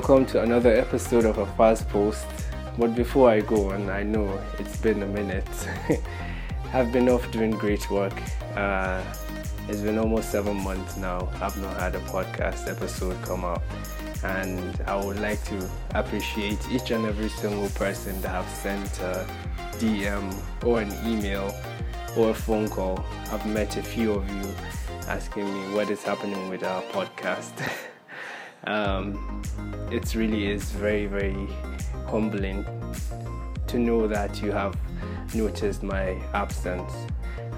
[0.00, 2.24] welcome to another episode of a fast post.
[2.78, 5.68] But before I go, and I know it's been a minute,
[6.72, 8.14] I've been off doing great work.
[8.56, 9.04] Uh,
[9.68, 11.28] it's been almost seven months now.
[11.42, 13.60] I've not had a podcast episode come out,
[14.24, 19.26] and I would like to appreciate each and every single person that have sent a
[19.72, 21.54] DM or an email
[22.16, 23.04] or a phone call.
[23.30, 24.50] I've met a few of you
[25.08, 27.52] asking me what is happening with our podcast.
[28.64, 29.42] um,
[29.90, 31.48] it really is very, very
[32.06, 32.64] humbling
[33.66, 34.76] to know that you have
[35.34, 36.92] noticed my absence.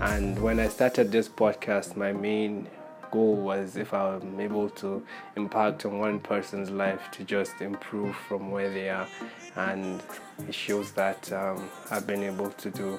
[0.00, 2.68] And when I started this podcast, my main
[3.10, 5.04] goal was if I'm able to
[5.36, 9.06] impact on one person's life to just improve from where they are.
[9.54, 10.02] And
[10.48, 12.98] it shows that um, I've been able to do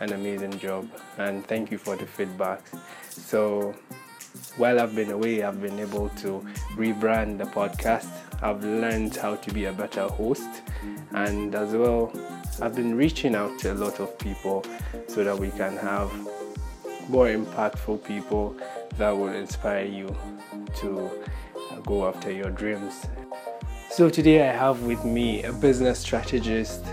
[0.00, 0.88] an amazing job.
[1.18, 2.62] And thank you for the feedback.
[3.10, 3.74] So,
[4.58, 8.08] while I've been away, I've been able to rebrand the podcast.
[8.42, 10.48] I've learned how to be a better host,
[11.12, 12.12] and as well,
[12.60, 14.64] I've been reaching out to a lot of people
[15.06, 16.10] so that we can have
[17.08, 18.56] more impactful people
[18.96, 20.14] that will inspire you
[20.76, 21.10] to
[21.86, 23.06] go after your dreams.
[23.90, 26.84] So, today I have with me a business strategist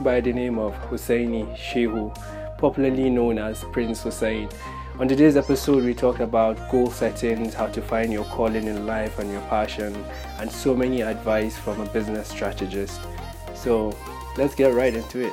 [0.00, 2.14] by the name of Hussaini Shehu,
[2.58, 4.48] popularly known as Prince Hussein.
[4.96, 9.18] On today's episode, we talk about goal settings, how to find your calling in life
[9.18, 9.92] and your passion,
[10.38, 13.00] and so many advice from a business strategist.
[13.56, 13.92] So
[14.36, 15.32] let's get right into it.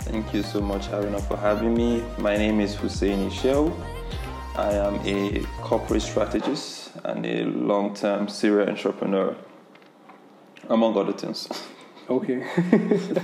[0.00, 2.04] Thank you so much, Haruna, for having me.
[2.18, 3.72] My name is Hussaini Shehu.
[4.56, 9.34] I am a corporate strategist and a long term serial entrepreneur,
[10.68, 11.48] among other things.
[12.10, 12.46] Okay.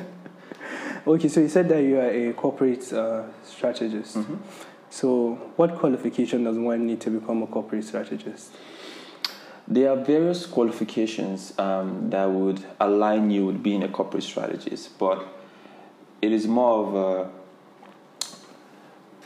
[1.07, 4.17] okay, so you said that you are a corporate uh, strategist.
[4.17, 4.37] Mm-hmm.
[4.91, 8.53] So, what qualification does one need to become a corporate strategist?
[9.67, 15.27] There are various qualifications um, that would align you with being a corporate strategist, but
[16.21, 17.31] it is more of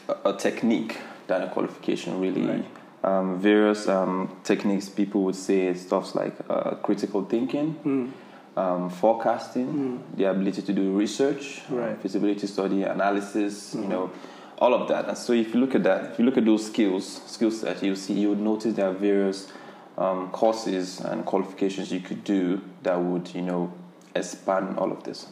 [0.08, 2.46] a, a technique than a qualification, really.
[2.46, 2.64] Right.
[3.02, 8.12] Um, various um, techniques people would say stuff like uh, critical thinking, Mm.
[8.56, 12.00] Um, forecasting, the ability to do research, uh, Right.
[12.00, 14.10] feasibility study, analysis, you know,
[14.58, 15.08] all of that.
[15.08, 17.82] And so if you look at that, if you look at those skills, skill sets,
[17.82, 19.52] you'll see, you would notice there are various
[19.98, 23.72] um, courses and qualifications you could do that would, you know,
[24.14, 25.26] expand all of this.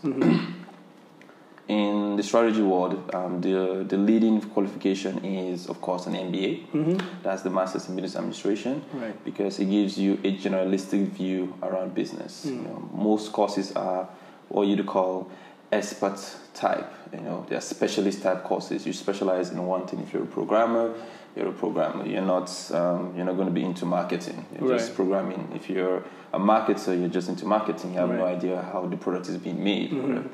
[1.66, 7.02] In the strategy world, um, the, the leading qualification is, of course, an MBA.
[7.22, 9.24] That's the Master's in Business Administration Right.
[9.24, 12.44] because it gives you a generalistic view around business.
[12.44, 14.06] You know, most courses are
[14.50, 15.30] what you'd call
[15.72, 16.20] expert
[16.52, 16.92] type.
[17.14, 18.86] You know, they're specialist type courses.
[18.86, 20.00] You specialize in one thing.
[20.00, 20.92] If you're a programmer,
[21.34, 22.06] you're a programmer.
[22.06, 24.44] You're not um, you're not going to be into marketing.
[24.60, 25.50] You're just programming.
[25.54, 26.04] If you're
[26.34, 27.94] a marketer, you're just into marketing.
[27.94, 29.94] You have no idea how the product is being made.
[29.94, 30.28] whatever.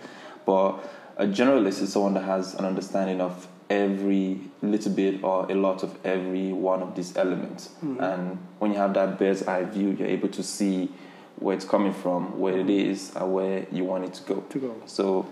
[0.45, 0.79] But
[1.17, 5.83] a generalist is someone that has an understanding of every little bit or a lot
[5.83, 7.69] of every one of these elements.
[7.81, 8.01] Hmm.
[8.01, 10.91] And when you have that bird's eye view, you're able to see
[11.37, 12.71] where it's coming from, where it hmm.
[12.71, 14.41] is, and where you want it to go.
[14.41, 14.83] To go.
[14.87, 15.27] So,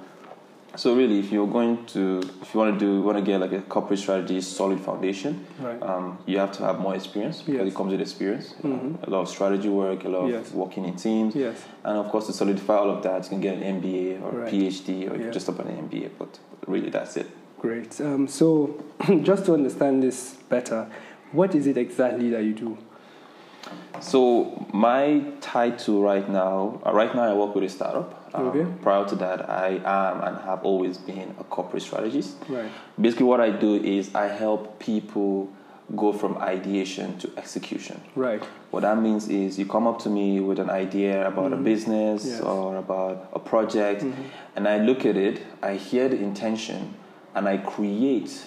[0.78, 3.52] so really, if you're going to, if you want to do, want to get like
[3.52, 5.82] a corporate strategy, solid foundation, Right.
[5.82, 7.72] um, you have to have more experience because Yes.
[7.72, 8.54] it comes with experience.
[8.62, 9.06] Mhm.
[9.06, 11.56] A lot of strategy work, a lot of working in teams, Yes.
[11.84, 14.48] and of course to solidify all of that, you can get an MBA or Right.
[14.48, 15.30] a PhD or Yeah.
[15.30, 16.10] just up an MBA.
[16.18, 17.26] But really, that's it.
[17.60, 18.00] Great.
[18.00, 18.70] Um, so,
[19.22, 20.86] just to understand this better,
[21.32, 22.78] what is it exactly that you do?
[24.00, 28.17] So my title right now, uh, right now I work with a startup.
[28.34, 28.66] Um, Okay.
[28.82, 32.36] Prior to that, I am and have always been a corporate strategist.
[32.48, 32.70] Right.
[33.00, 35.48] Basically, what I do is I help people
[35.96, 38.00] go from ideation to execution.
[38.14, 38.42] Right.
[38.70, 42.26] What that means is you come up to me with an idea about a business
[42.26, 42.40] Yes.
[42.42, 44.04] or about a project,
[44.54, 46.94] and I look at it, I hear the intention,
[47.34, 48.44] and I create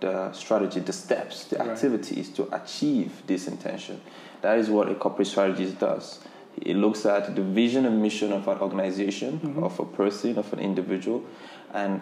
[0.00, 1.70] the strategy, the steps, the Right.
[1.70, 4.00] activities to achieve this intention.
[4.42, 6.20] That is what a corporate strategist does.
[6.60, 10.60] It looks at the vision and mission of an organization, of a person, of an
[10.60, 11.24] individual,
[11.72, 12.00] and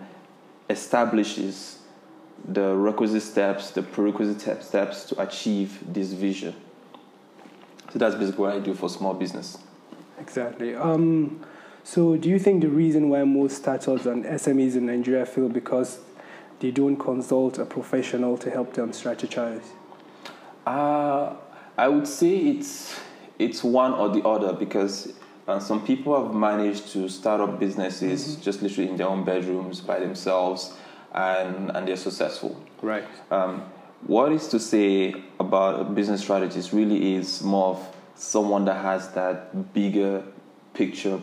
[0.68, 1.78] establishes
[2.44, 6.54] the requisite steps, the prerequisite steps to achieve this vision.
[7.92, 9.58] So that's basically what I do for small business.
[10.18, 10.74] Exactly.
[10.74, 11.44] Um,
[11.84, 15.98] so, do you think the reason why most startups and SMEs in Nigeria fail because
[16.60, 19.64] they don't consult a professional to help them strategize?
[20.64, 21.34] Uh,
[21.76, 22.98] I would say it's
[23.38, 25.12] it's one or the other because
[25.48, 28.42] uh, some people have managed to start up businesses mm-hmm.
[28.42, 30.74] just literally in their own bedrooms by themselves,
[31.14, 32.60] and and they're successful.
[32.80, 33.04] Right.
[33.30, 33.62] Um,
[34.06, 39.72] what is to say about business strategies really is more of someone that has that
[39.72, 40.24] bigger
[40.74, 41.20] picture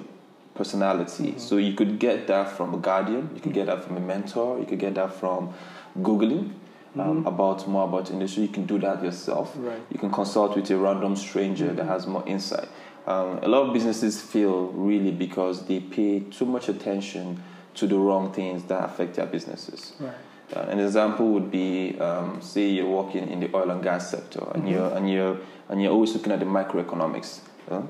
[0.56, 1.32] personality.
[1.32, 1.40] Mm-hmm.
[1.40, 4.60] So you could get that from a guardian, you could get that from a mentor,
[4.60, 5.54] you could get that from
[6.00, 6.54] googling.
[6.96, 7.28] Um, mm-hmm.
[7.28, 9.54] about more about industry, you can do that yourself.
[9.56, 9.80] Right.
[9.92, 11.76] You can consult with a random stranger mm-hmm.
[11.76, 12.68] that has more insight.
[13.06, 17.44] Um, a lot of businesses fail really because they pay too much attention
[17.76, 19.94] to the wrong things that affect their businesses.
[20.00, 20.14] Right.
[20.56, 24.42] Uh, an example would be, um, say you're working in the oil and gas sector,
[24.54, 24.68] and mm-hmm.
[24.68, 25.38] you're and you're
[25.70, 27.42] and you're always looking at the microeconomics.
[27.70, 27.84] Uh,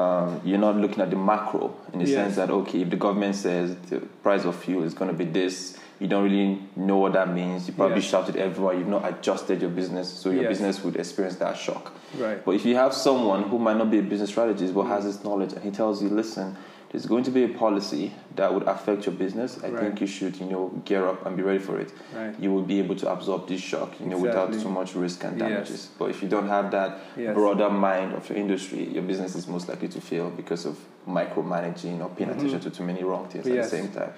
[0.00, 2.14] um, you're not looking at the macro in the yes.
[2.14, 5.26] sense that okay, if the government says the price of fuel is going to be
[5.26, 7.68] this, you don't really know what that means.
[7.68, 8.10] You probably yes.
[8.10, 8.74] shouted everywhere.
[8.74, 10.52] You've not adjusted your business, so your yes.
[10.52, 11.92] business would experience that shock.
[12.16, 12.42] Right.
[12.42, 15.22] But if you have someone who might not be a business strategist but has this
[15.22, 16.56] knowledge, and he tells you, listen,
[16.90, 19.80] there's going to be a policy that would affect your business, I right.
[19.80, 21.92] think you should, you know, gear up and be ready for it.
[22.12, 22.38] Right.
[22.40, 24.46] You will be able to absorb this shock, you know, exactly.
[24.46, 25.70] without too much risk and damages.
[25.70, 25.90] Yes.
[25.96, 27.32] But if you don't have that yes.
[27.32, 32.00] broader mind of your industry, your business is most likely to fail because of micromanaging
[32.00, 32.38] or paying mm-hmm.
[32.38, 33.56] attention to too many wrong things yes.
[33.66, 34.12] at the same time.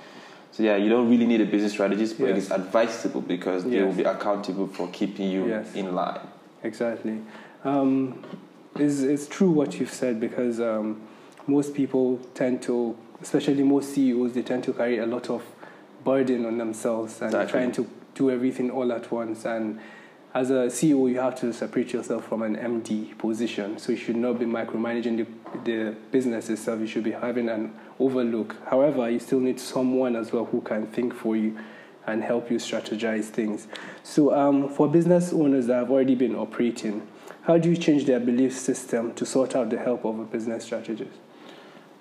[0.52, 3.82] So yeah, you don't really need a business strategist, but it is advisable because they
[3.82, 6.20] will be accountable for keeping you in line.
[6.62, 7.20] Exactly.
[7.64, 8.22] Um,
[8.76, 11.02] it's, it's true what you've said because um,
[11.46, 15.42] most people tend to, especially most CEOs, they tend to carry a lot of
[16.04, 17.52] burden on themselves and exactly.
[17.52, 19.44] trying to do everything all at once.
[19.44, 19.80] And
[20.34, 23.78] as a CEO, you have to separate yourself from an MD position.
[23.78, 25.26] So you should not be micromanaging
[25.64, 26.80] the, the business itself.
[26.80, 28.56] You should be having an overlook.
[28.68, 31.58] However, you still need someone as well who can think for you
[32.06, 33.68] and help you strategize things.
[34.02, 37.06] So um, for business owners that have already been operating,
[37.42, 40.64] how do you change their belief system to sort out the help of a business
[40.64, 41.18] strategist?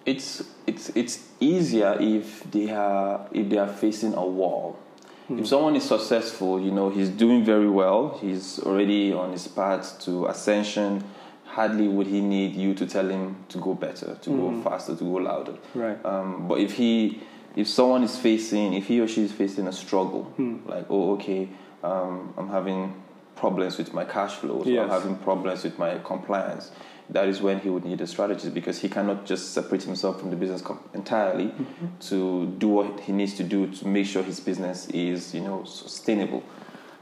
[0.06, 4.80] It's it's it's easier if they are if they are facing a wall.
[5.28, 5.40] Hmm.
[5.40, 10.00] If someone is successful, you know, he's doing very well, he's already on his path
[10.06, 11.04] to ascension.
[11.46, 14.62] Hardly would he need you to tell him to go better, to go hmm.
[14.62, 15.56] faster, to go louder.
[15.76, 16.04] Right.
[16.06, 17.22] Um, but if he,
[17.58, 20.60] if someone is facing, if he or she is facing a struggle, hmm.
[20.66, 21.50] like oh okay,
[21.84, 23.02] um, I'm having
[23.36, 24.84] problems with my cash flows, yes.
[24.84, 26.72] I'm having problems with my compliance
[27.10, 30.30] that is when he would need a strategist because he cannot just separate himself from
[30.30, 30.64] the business
[30.94, 31.88] entirely mm-hmm.
[32.00, 35.64] to do what he needs to do to make sure his business is you know
[35.64, 36.44] sustainable.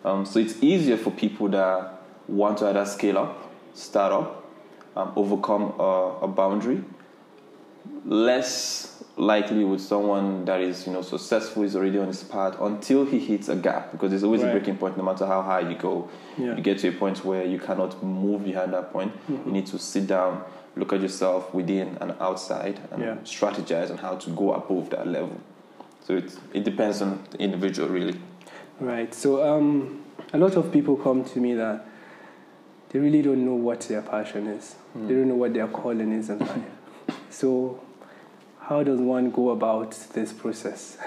[0.04, 4.50] Um, so it's easier for people that want to either scale up, start up,
[4.96, 6.84] um, overcome a, a boundary.
[8.06, 13.06] Less likely with someone that is you know successful is already on his path until
[13.06, 14.50] he hits a gap because there's always right.
[14.50, 16.56] a breaking point no matter how high you go yeah.
[16.56, 19.48] you get to a point where you cannot move behind that point mm-hmm.
[19.48, 20.42] you need to sit down
[20.76, 23.16] look at yourself within and outside and yeah.
[23.24, 25.38] strategize on how to go above that level
[26.02, 28.18] so it, it depends on the individual really
[28.80, 30.02] right so um,
[30.32, 31.86] a lot of people come to me that
[32.90, 35.08] they really don't know what their passion is mm.
[35.08, 36.64] they don't know what their calling is in life
[37.30, 37.82] so
[38.70, 40.98] how does one go about this process?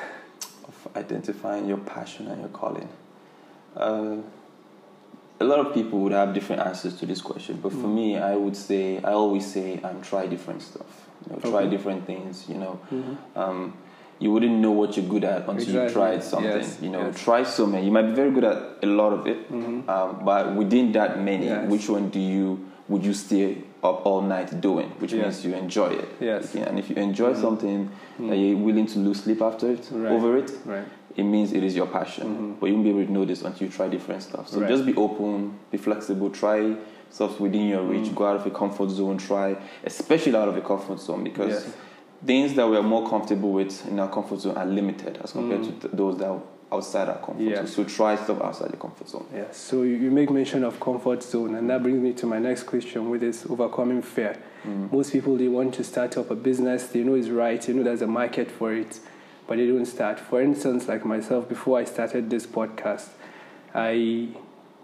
[0.66, 2.88] Of identifying your passion and your calling.
[3.76, 4.16] Uh,
[5.38, 7.94] a lot of people would have different answers to this question, but for mm.
[7.94, 11.08] me, I would say, I always say, um, try different stuff.
[11.24, 11.50] You know, okay.
[11.50, 12.48] Try different things.
[12.48, 13.38] You know, mm-hmm.
[13.38, 13.76] um,
[14.18, 15.82] you wouldn't know what you're good at until exactly.
[15.84, 16.50] you tried something.
[16.50, 16.78] Yes.
[16.80, 17.22] You know, yes.
[17.22, 17.86] try so many.
[17.86, 19.88] You might be very good at a lot of it, mm-hmm.
[19.88, 21.68] um, but within that many, yes.
[21.70, 25.24] which one do you would you stay up all night doing, which yes.
[25.24, 26.08] means you enjoy it.
[26.20, 26.54] Yes.
[26.54, 27.40] And if you enjoy mm-hmm.
[27.40, 28.28] something mm-hmm.
[28.28, 30.12] that you're willing to lose sleep after it, right.
[30.12, 30.86] over it, right.
[31.16, 32.26] it means it is your passion.
[32.26, 32.52] Mm-hmm.
[32.60, 34.48] But you won't be able to know this until you try different stuff.
[34.48, 34.68] So right.
[34.68, 36.76] just be open, be flexible, try
[37.10, 38.14] stuff within your reach, mm.
[38.14, 41.76] go out of your comfort zone, try, especially out of your comfort zone because yes.
[42.24, 45.60] things that we are more comfortable with in our comfort zone are limited as compared
[45.60, 45.80] mm.
[45.80, 46.40] to those that
[46.72, 47.58] outside our comfort yes.
[47.58, 47.66] zone.
[47.66, 49.26] So try stuff outside your comfort zone.
[49.34, 49.56] Yes.
[49.56, 53.10] So you make mention of comfort zone, and that brings me to my next question,
[53.10, 54.36] which is overcoming fear.
[54.64, 54.92] Mm.
[54.92, 56.86] Most people they want to start up a business.
[56.86, 57.60] They know it's right.
[57.60, 59.00] They know there's a market for it,
[59.46, 60.18] but they don't start.
[60.18, 63.08] For instance, like myself, before I started this podcast,
[63.74, 64.28] I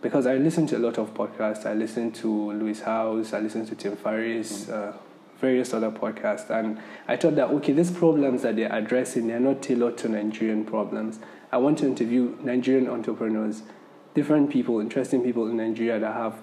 [0.00, 1.66] because I listen to a lot of podcasts.
[1.66, 3.32] I listen to Lewis Howes.
[3.32, 4.66] I listen to Tim Ferriss.
[4.66, 4.72] Mm.
[4.72, 4.96] Uh,
[5.40, 9.62] various other podcasts and I thought that okay these problems that they're addressing they're not
[9.62, 13.62] tailored to Nigerian problems I want to interview Nigerian entrepreneurs,
[14.14, 16.40] different people, interesting people in Nigeria that have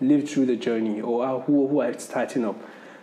[0.00, 2.56] lived through the journey or who, who are starting up.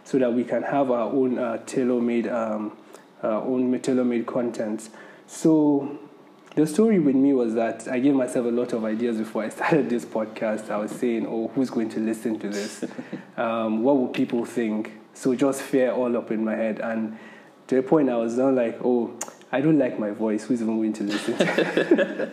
[0.04, 2.76] so that we can have our own uh, tailor-made, um,
[3.24, 4.90] our own tailor-made content.
[5.28, 6.00] So
[6.56, 9.50] the story with me was that I gave myself a lot of ideas before I
[9.50, 10.70] started this podcast.
[10.70, 12.86] I was saying, "Oh, who's going to listen to this?
[13.38, 17.18] Um, what will people think?" So just fear all up in my head, and
[17.68, 19.18] to a point, I was not like, "Oh,
[19.52, 20.46] I don't like my voice.
[20.46, 22.32] Who's even going to listen?"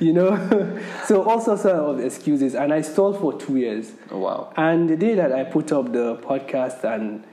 [0.00, 0.80] you know.
[1.06, 3.92] so all sorts of excuses, and I stalled for two years.
[4.10, 4.52] Oh, wow.
[4.56, 7.24] And the day that I put up the podcast and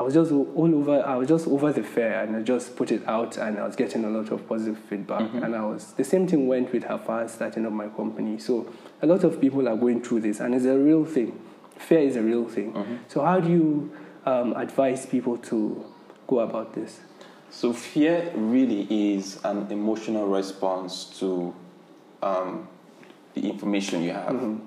[0.00, 1.04] I was just all over.
[1.04, 3.76] I was just over the fair, and I just put it out, and I was
[3.76, 5.20] getting a lot of positive feedback.
[5.20, 5.42] Mm-hmm.
[5.42, 8.38] And I was the same thing went with Hafa starting up my company.
[8.38, 11.38] So a lot of people are going through this, and it's a real thing.
[11.76, 12.72] Fear is a real thing.
[12.72, 12.96] Mm-hmm.
[13.08, 15.84] So how do you um, advise people to
[16.26, 17.00] go about this?
[17.50, 21.54] So fear really is an emotional response to
[22.22, 22.68] um,
[23.34, 24.60] the information you have.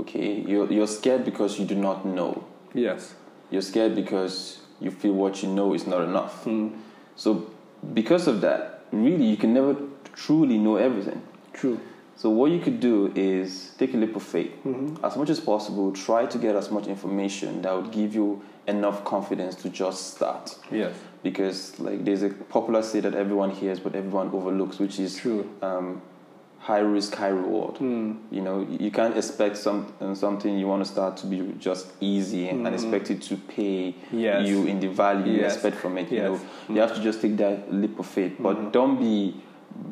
[0.00, 2.44] Okay, you're, you're scared because you do not know.
[2.74, 3.14] Yes.
[3.50, 6.44] You're scared because you feel what you know is not enough.
[6.44, 6.68] Hmm.
[7.14, 7.50] So
[7.94, 9.76] because of that, really you can never
[10.12, 11.22] truly know everything.
[11.52, 11.80] True.
[12.16, 14.52] So what you could do is take a leap of faith.
[14.64, 15.04] Mm-hmm.
[15.04, 19.04] As much as possible, try to get as much information that would give you enough
[19.04, 20.58] confidence to just start.
[20.70, 20.94] Yes.
[21.30, 25.42] Because like there's a popular say that everyone hears but everyone overlooks, which is True.
[25.60, 26.00] um,
[26.60, 27.78] high risk, high reward.
[27.78, 28.12] Hmm.
[28.30, 32.48] You know, you can't expect some something you want to start to be just easy
[32.48, 34.18] and expect it to pay Hmm.
[34.26, 34.48] Yes.
[34.48, 36.06] you in the value you expect from it.
[36.12, 36.26] You Yes.
[36.28, 39.16] know, you have to just take that leap of faith, but don't be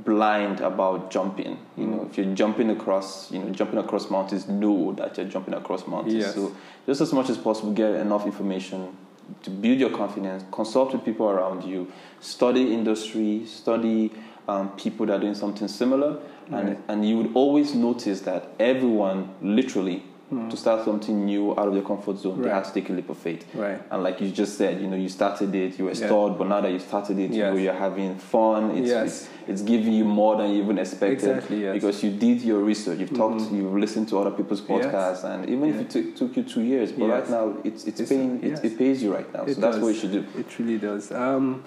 [0.05, 1.59] blind about jumping.
[1.77, 5.55] You know, if you're jumping across, you know, jumping across mountains, know that you're jumping
[5.55, 6.15] across mountains.
[6.15, 6.35] Yes.
[6.35, 6.53] So
[6.87, 8.97] just as much as possible, get enough information
[9.43, 10.45] to build your confidence.
[10.53, 11.91] Consult with people around you.
[12.21, 13.45] Study industry.
[13.47, 14.13] Study
[14.49, 16.19] um, people that are doing something similar,
[16.51, 16.79] and Right.
[16.89, 20.03] and you would always notice that everyone, literally,
[20.51, 22.55] to start something new out of their comfort zone, they Right.
[22.55, 23.45] have to take a leap of faith.
[23.55, 23.81] Right.
[23.91, 26.07] And like you just said, you know, you started it, you were Yeah.
[26.07, 27.53] stalled, but now that you started it, you Yes.
[27.53, 28.71] know, you're having fun.
[28.73, 29.07] It's, Yes.
[29.07, 31.75] it's, it's giving you more than you even expected Exactly, yes.
[31.75, 35.69] because you did your research, you've talked, you've listened to other people's podcasts, and even
[35.69, 38.65] if it took, took you two years, but right now it's it's, It's- paying, it,
[38.65, 39.43] it pays you right now.
[39.45, 40.25] It so that's what you should do.
[40.39, 41.13] It really does.
[41.13, 41.63] Um,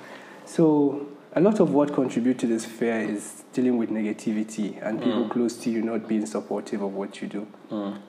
[0.45, 1.01] so
[1.37, 5.29] a lot of what contribute to this fear is dealing with negativity and people Mm.
[5.29, 7.45] close to you not being supportive of what you do.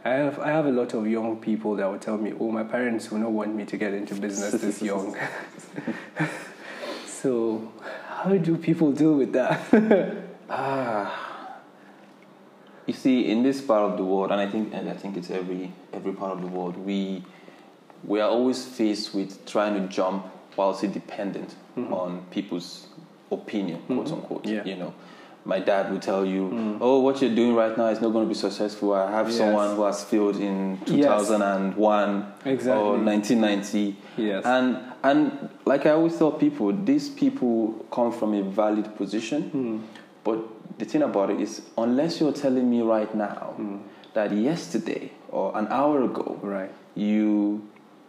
[0.03, 2.65] I have I have a lot of young people that will tell me, "Oh, my
[2.65, 5.15] parents will not want me to get into business this young."
[7.07, 7.71] so,
[8.09, 9.61] how do people deal with that?
[10.51, 11.59] Ah,
[12.87, 15.31] you see, in this part of the world, and I think, and I think it's
[15.31, 17.23] every every part of the world, we
[18.03, 20.25] we are always faced with trying to jump
[20.57, 22.87] while still dependent on people's
[23.31, 23.95] opinion, mm-hmm.
[23.95, 24.47] quote unquote.
[24.47, 24.65] Yeah.
[24.65, 24.95] You know,
[25.45, 26.79] my dad would tell you, mm.
[26.81, 28.93] "Oh, what you're doing right now is not going to be successful.
[28.93, 29.39] I have Yes.
[29.39, 31.29] someone who has failed in Yes.
[31.29, 32.83] 2001 Exactly.
[32.83, 34.45] or 1990." Yes.
[34.45, 39.43] And and like I always tell people, these people come from a valid position.
[39.51, 39.79] Hmm.
[40.25, 40.39] But
[40.79, 43.77] the thing about it is, unless you're telling me right now hmm.
[44.15, 46.71] that yesterday or an hour ago right.
[46.95, 47.63] you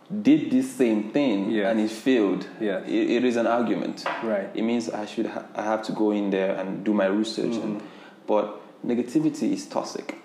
[0.10, 1.72] did this same thing Yes.
[1.72, 2.84] and it failed, Yes.
[2.88, 4.06] it, it is an argument.
[4.24, 4.50] Right.
[4.56, 7.52] It means I should ha- I have to go in there and do my research.
[7.54, 7.64] Mm-hmm.
[7.78, 7.82] And,
[8.28, 10.16] but negativity is toxic.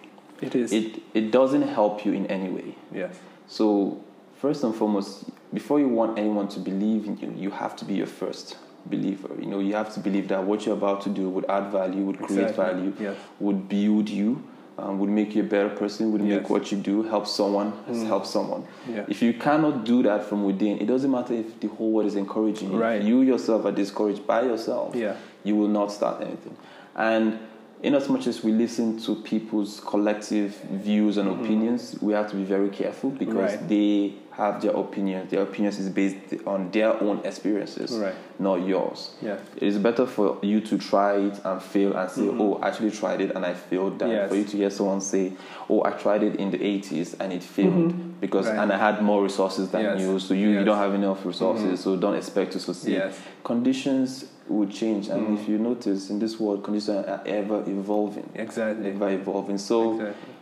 [0.41, 0.73] It is.
[0.73, 2.75] It it doesn't help you in any way.
[2.93, 3.15] yes.
[3.47, 4.01] So,
[4.41, 7.95] first and foremost, before you want anyone to believe in you, you have to be
[7.95, 9.31] your first believer.
[9.39, 12.03] You know, you have to believe that what you're about to do would add value,
[12.05, 12.65] would create Exactly.
[12.65, 13.17] value, Yes.
[13.41, 14.43] would build you,
[14.79, 16.41] um, would make you a better person, would Yes.
[16.41, 17.73] make what you do help someone,
[18.07, 18.65] help someone.
[18.91, 19.05] Yeah.
[19.09, 22.17] If you cannot do that from within, it doesn't matter if the whole world is
[22.17, 22.79] encouraging you.
[22.81, 23.01] Right.
[23.01, 25.15] If you yourself are discouraged by yourself, Yeah.
[25.45, 26.57] you will not start anything.
[26.97, 27.39] And
[27.83, 32.37] in as much as we listen to people's collective views and opinions, we have to
[32.37, 33.61] be very careful because Mm-hmm.
[33.61, 33.69] Right.
[33.69, 35.31] they have their opinions.
[35.31, 36.17] Their opinions is based
[36.47, 38.15] on their own experiences, Right.
[38.39, 39.15] not yours.
[39.23, 39.37] Yeah.
[39.57, 42.91] It is better for you to try it and fail and say, "Oh, I actually
[42.91, 44.17] tried it and I failed." Than Mm-hmm.
[44.17, 44.29] Yes.
[44.31, 45.33] for you to hear someone say,
[45.69, 47.93] "Oh, I tried it in the '80s and it failed
[48.25, 48.57] because Mm-hmm.
[48.59, 48.63] Right.
[48.65, 50.01] and I had more resources than Yes.
[50.01, 53.13] you, so you, you don't have enough resources, so don't expect to succeed." Yes.
[53.51, 54.09] Conditions
[54.49, 55.35] will change, and Mm.
[55.37, 58.91] if you notice in this world, conditions are ever evolving, Exactly.
[58.93, 59.59] ever evolving.
[59.59, 60.33] So Exactly.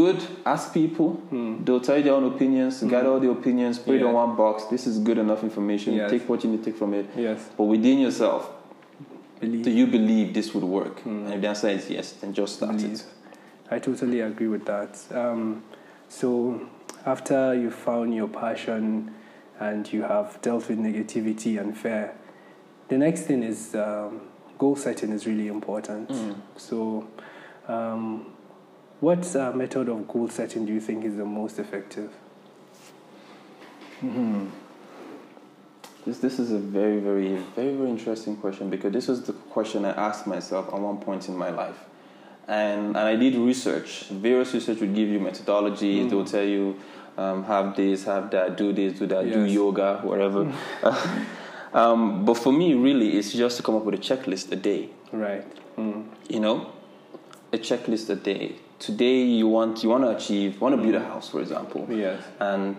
[0.00, 0.18] good.
[0.54, 1.08] Ask people.
[1.64, 2.82] They'll tell you their own opinions.
[2.94, 3.78] Gather all the opinions.
[3.78, 4.56] Put it on one box.
[4.74, 5.94] This is good enough information.
[5.94, 6.10] Yes.
[6.10, 7.06] Take what you need to take from it.
[7.16, 7.38] Yes.
[7.58, 8.42] But within yourself,
[9.40, 9.64] Believe.
[9.64, 11.00] do you believe this would work?
[11.00, 11.24] Hmm.
[11.26, 12.92] And if the answer is yes, then just start believe.
[12.94, 13.04] it.
[13.70, 14.90] I totally agree with that.
[15.22, 15.62] Um,
[16.08, 16.28] so,
[17.04, 19.14] after you found your passion
[19.60, 22.14] and you have dealt with negativity and fear,
[22.88, 24.22] the next thing is um,
[24.58, 26.08] goal setting is really important.
[26.08, 26.36] Mm.
[26.56, 27.08] So,
[27.68, 28.26] um,
[29.00, 32.12] what uh, method of goal setting do you think is the most effective?
[36.04, 39.84] This this is a very very very very interesting question because this was the question
[39.84, 41.78] I asked myself at one point in my life,
[42.48, 44.04] and and I did research.
[44.10, 46.00] Various research would give you methodology.
[46.00, 46.10] Mm.
[46.10, 46.76] They will tell you
[47.16, 50.52] um, have this, have that, do this, do that, do yoga, whatever.
[51.74, 54.88] um, but for me, really, it's just to come up with a checklist a day.
[55.12, 55.44] Right.
[55.76, 56.06] Mm.
[56.28, 56.72] You know,
[57.52, 58.56] a checklist a day.
[58.78, 62.20] Today, you want you want to achieve, want to build a house, for example Yes.
[62.40, 62.76] and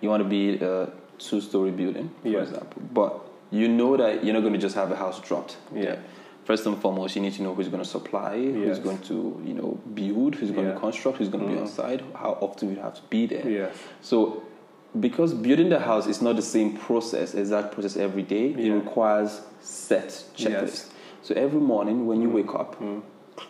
[0.00, 2.40] you want to be a two-story building, for Yeah.
[2.42, 2.82] example.
[2.92, 3.20] But
[3.50, 5.56] you know that you're not going to just have a house dropped.
[5.74, 5.96] Yeah.
[6.44, 9.54] First and foremost, you need to know who's going to supply, who's going to you
[9.54, 10.74] know build, who's going Yeah.
[10.74, 13.48] to construct, who's going to be on site, how often you have to be there.
[13.48, 13.74] Yes.
[14.02, 14.42] So,
[15.00, 19.40] because building the house is not the same process, exact process every day, it requires
[19.60, 20.90] set checklist.
[21.22, 23.02] So every morning when you wake up, Mm.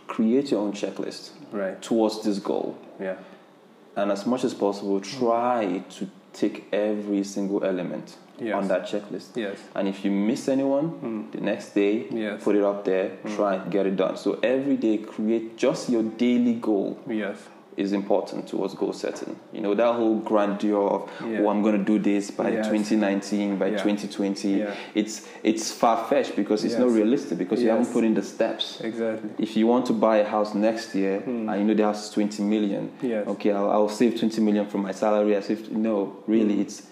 [0.06, 1.82] create your own checklist Right.
[1.82, 3.16] towards this goal Yeah.
[3.96, 8.54] and as much as possible try to take every single element Yes.
[8.54, 9.58] on that checklist Yes.
[9.76, 11.30] and if you miss anyone Mm.
[11.32, 12.42] the next day Yes.
[12.42, 16.02] put it up there try and get it done so every day create just your
[16.02, 17.36] daily goal Yes.
[17.76, 21.40] is important towards goal setting you know that whole grandeur of Yeah.
[21.42, 22.66] oh i'm going to do this by Yes.
[22.68, 23.78] 2019 by Yeah.
[23.82, 24.74] 2020 Yeah.
[24.94, 29.30] it's it's far-fetched because it's not realistic because you haven't put in the steps Exactly.
[29.38, 31.48] if you want to buy a house next year Hmm.
[31.48, 33.26] and you know the house is 20 million Yes.
[33.28, 36.60] okay I'll, I'll save 20 million from my salary i save no really Hmm.
[36.62, 36.82] it's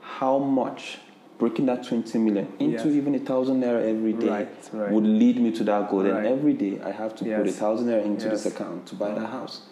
[0.00, 0.98] how much
[1.38, 2.96] breaking that 20 million into Yes.
[2.96, 4.90] even a thousand naira every day Right, right.
[4.92, 6.12] would lead me to that goal Right.
[6.14, 8.44] and every day i have to put a thousand naira into Yes.
[8.44, 9.14] this account to buy Mm.
[9.20, 9.62] that house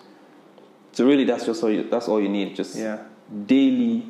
[0.92, 2.98] so really that's just all you, that's all you need just Yeah.
[3.46, 4.06] daily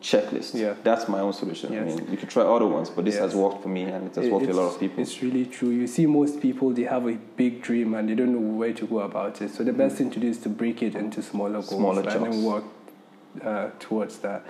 [0.00, 0.74] checklist Yeah.
[0.82, 3.24] that's my own solution i mean you could try other ones but this Yes.
[3.24, 5.22] has worked for me and it has It- worked for a lot of people It's
[5.22, 5.68] really true.
[5.70, 8.86] You see, most people they have a big dream and they don't know where to
[8.86, 9.50] go about it.
[9.50, 12.24] So the best thing to do is to break it into smaller goals Smaller and
[12.24, 12.64] then work
[13.44, 14.42] uh, towards that.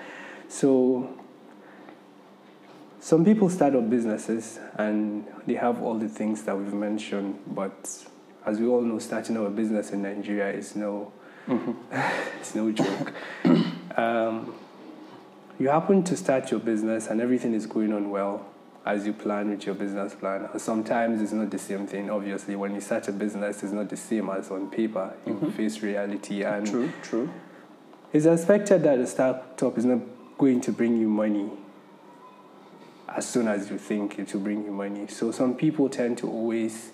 [0.53, 1.09] So
[3.01, 7.89] some people start up businesses and they have all the things that we've mentioned, but
[8.45, 11.11] as we all know, starting up a business in Nigeria is no
[11.49, 11.75] Mhm.
[12.41, 13.13] it's no joke.
[13.97, 14.55] um,
[15.59, 18.45] you happen to start your business and everything is going on well
[18.85, 20.47] as you plan with your business plan.
[20.59, 22.11] Sometimes it's not the same thing.
[22.11, 25.15] Obviously, when you start a business, it's not the same as on paper.
[25.27, 25.53] You Mhm.
[25.53, 27.31] face reality, and true true
[28.13, 30.01] it's expected that a startup is not
[30.39, 31.51] going to bring you money
[33.09, 35.07] as soon as you think it will bring you money.
[35.07, 36.93] So some people tend to always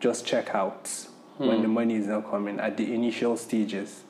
[0.00, 1.06] just check out
[1.38, 1.62] when Hmm.
[1.62, 4.02] the money is not coming at the initial stages.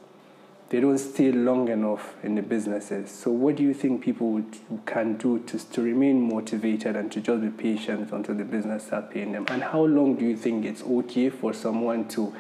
[0.71, 3.11] They don't stay long enough in the businesses.
[3.11, 4.57] So what do you think people would,
[4.87, 9.13] can do to, to remain motivated and to just be patient until the business starts
[9.13, 9.47] paying them?
[9.49, 12.35] And how long do you think it's okay for someone to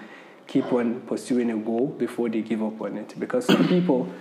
[0.47, 3.15] keep on pursuing a goal before they give up on it?
[3.19, 4.13] Because some people,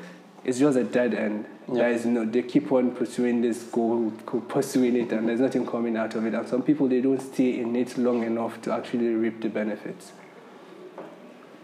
[0.43, 1.45] it's just a dead end.
[1.67, 1.75] Yeah.
[1.75, 4.12] There is no, they keep on pursuing this goal,
[4.49, 6.34] pursuing it, and there's nothing coming out of it.
[6.34, 10.12] And some people, they don't stay in it long enough to actually reap the benefits.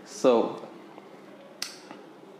[0.05, 0.65] So,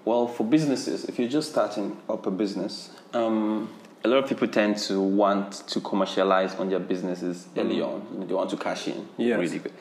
[0.06, 3.70] well, for businesses, if you're just starting up a business, um,
[4.04, 8.08] a lot of people tend to want to commercialize on their businesses early on.
[8.14, 9.08] You know, they want to cash in.
[9.18, 9.38] Yes.
[9.38, 9.74] Really good.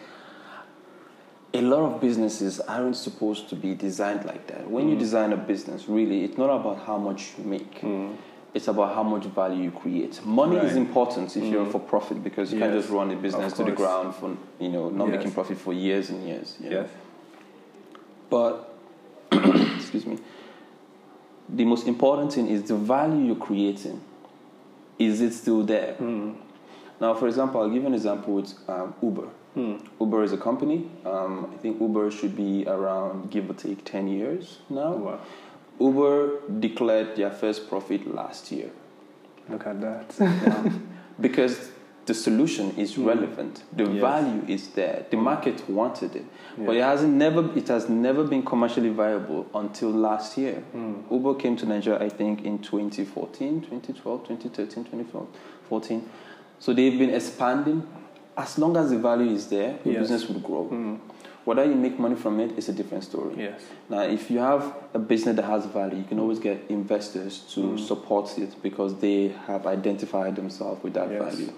[1.54, 4.70] A lot of businesses aren't supposed to be designed like that.
[4.70, 7.82] When you design a business, really, it's not about how much you make.
[8.54, 10.24] It's about how much value you create.
[10.24, 13.64] Money is important if you're for profit because you can't just run a business to
[13.64, 15.16] the ground for you know not Yes.
[15.16, 16.56] making profit for years and years.
[16.60, 16.80] you know.
[16.80, 16.90] Yes.
[18.30, 18.74] But
[19.76, 20.18] excuse me,
[21.48, 24.00] the most important thing is the value you're creating.
[24.98, 25.94] Is it still there?
[25.94, 26.32] Hmm.
[27.00, 29.28] Now, for example, I'll give an example with um, Uber.
[29.54, 29.76] Hmm.
[30.00, 30.88] Uber is a company.
[31.04, 34.92] Um, I think Uber should be around give or take ten years now.
[34.92, 35.20] Wow.
[35.80, 38.70] Uber declared their first profit last year
[39.48, 40.72] Look at that.
[41.20, 41.70] because
[42.06, 43.62] the solution is relevant.
[43.76, 44.00] The Yes.
[44.00, 45.06] value is there.
[45.10, 46.24] The market wanted it,
[46.56, 47.50] but it hasn't never.
[47.56, 50.54] It has never been commercially viable until last year.
[50.72, 50.94] Hmm.
[51.10, 56.08] Uber came to Nigeria, I think, in 2014, 2012, 2013, 2014.
[56.60, 57.86] So they've been expanding.
[58.38, 60.02] As long as the value is there, your Yes.
[60.02, 60.64] business will grow.
[60.64, 60.94] Hmm.
[61.44, 63.34] Whether you make money from it is a different story.
[63.36, 63.60] Yes.
[63.88, 64.62] Now, if you have
[64.94, 67.78] a business that has value, you can always get investors to Mm.
[67.80, 71.22] support it because they have identified themselves with that Yes.
[71.24, 71.50] value.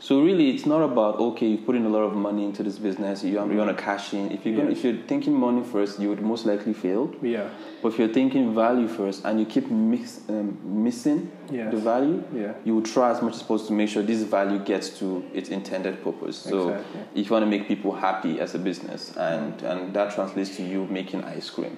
[0.00, 2.78] So really, it's not about okay, you put in a lot of money into this
[2.78, 4.30] business, you, you want to cash in.
[4.30, 7.12] If you're gonna, if you're thinking money first, you would most likely fail.
[7.20, 7.50] Yeah.
[7.82, 11.72] But if you're thinking value first and you keep mix, um, missing Yes.
[11.72, 12.52] the value, Yeah.
[12.64, 15.48] you will try as much as possible to make sure this value gets to its
[15.48, 16.36] intended purpose.
[16.36, 17.00] So Exactly.
[17.14, 20.62] if you want to make people happy as a business, and, and that translates to
[20.62, 21.76] you making ice cream.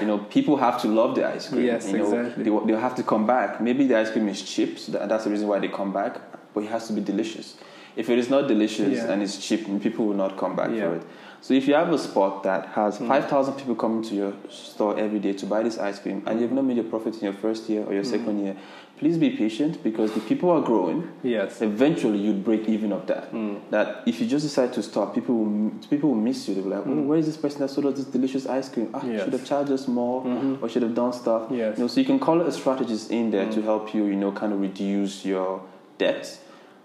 [0.00, 1.64] You know, people have to love the ice cream.
[1.66, 2.44] Yes, you know, exactly.
[2.44, 3.60] They, they have to come back.
[3.60, 6.18] Maybe the ice cream is cheap, so that, that's the reason why they come back.
[6.56, 7.54] But it has to be delicious.
[7.96, 9.12] If it is not delicious Yeah.
[9.12, 10.88] and it's cheap, people will not come back Yeah.
[10.88, 11.02] for it.
[11.42, 13.08] So if you have a spot that has Hmm.
[13.08, 16.52] 5,000 people coming to your store every day to buy this ice cream and you've
[16.52, 18.10] not made your profit in your first year or your Hmm.
[18.16, 18.54] second year,
[18.98, 21.04] please be patient because the people are growing.
[21.22, 21.60] Yes.
[21.60, 23.24] Eventually, you'd break even of that.
[23.36, 23.56] Hmm.
[23.70, 26.54] That if you just decide to stop, people will people will miss you.
[26.54, 28.88] They'll be like, oh, where is this person that sold us this delicious ice cream?
[28.94, 29.12] Ah, Hmm.
[29.12, 29.24] Yes.
[29.24, 30.24] should have charged us more
[30.62, 31.42] or should have done stuff.
[31.50, 31.76] Yes.
[31.76, 34.16] You know, so you can call it a strategist in there to help you, you
[34.16, 35.60] know, kind of reduce your
[35.98, 36.38] debt.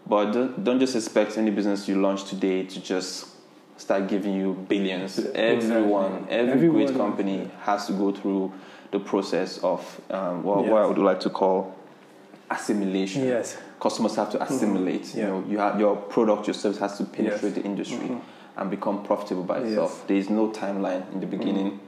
[0.05, 3.27] But don't, don't just expect any business you launch today to just
[3.77, 5.17] start giving you billions.
[5.19, 6.85] Everyone, every Everyone.
[6.85, 8.51] great company has to go through
[8.91, 10.73] the process of um, what, what Yes.
[10.73, 11.75] I would like to call
[12.49, 13.23] assimilation.
[13.25, 13.57] Yes.
[13.79, 15.15] Customers have to assimilate.
[15.15, 15.21] Yeah.
[15.21, 17.53] You know, you have your product, your service has to penetrate Yes.
[17.55, 18.11] the industry
[18.57, 19.95] and become profitable by itself.
[19.99, 20.07] Yes.
[20.07, 21.79] There is no timeline in the beginning.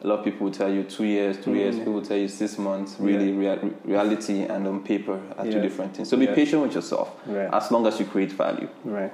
[0.00, 1.74] A lot of people will tell you two years, two years.
[1.74, 1.78] Mm.
[1.78, 2.96] People will tell you six months.
[3.00, 6.08] Really, rea- reality and on paper are two different things.
[6.08, 6.34] So be Yes.
[6.36, 7.52] patient with yourself, Right.
[7.52, 8.68] as long as you create value.
[8.84, 9.12] Right.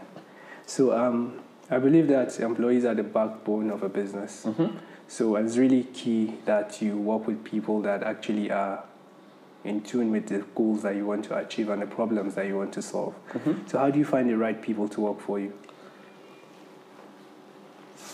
[0.66, 4.44] So um, I believe that employees are the backbone of a business.
[4.46, 4.76] Mm-hmm.
[5.08, 8.84] So it's really key that you work with people that actually are
[9.64, 12.56] in tune with the goals that you want to achieve and the problems that you
[12.58, 13.14] want to solve.
[13.32, 13.66] Mm-hmm.
[13.68, 15.52] So how do you find the right people to work for you?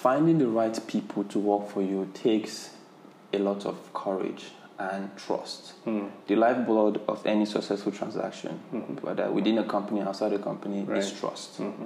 [0.00, 2.70] Finding the right people to work for you takes
[3.34, 4.46] a lot of courage
[4.78, 5.72] and trust.
[5.84, 6.06] Hmm.
[6.26, 8.94] The lifeblood of any successful transaction, hmm.
[9.04, 11.20] whether within a company, outside a company, is Right.
[11.20, 11.56] trust.
[11.58, 11.84] Hmm.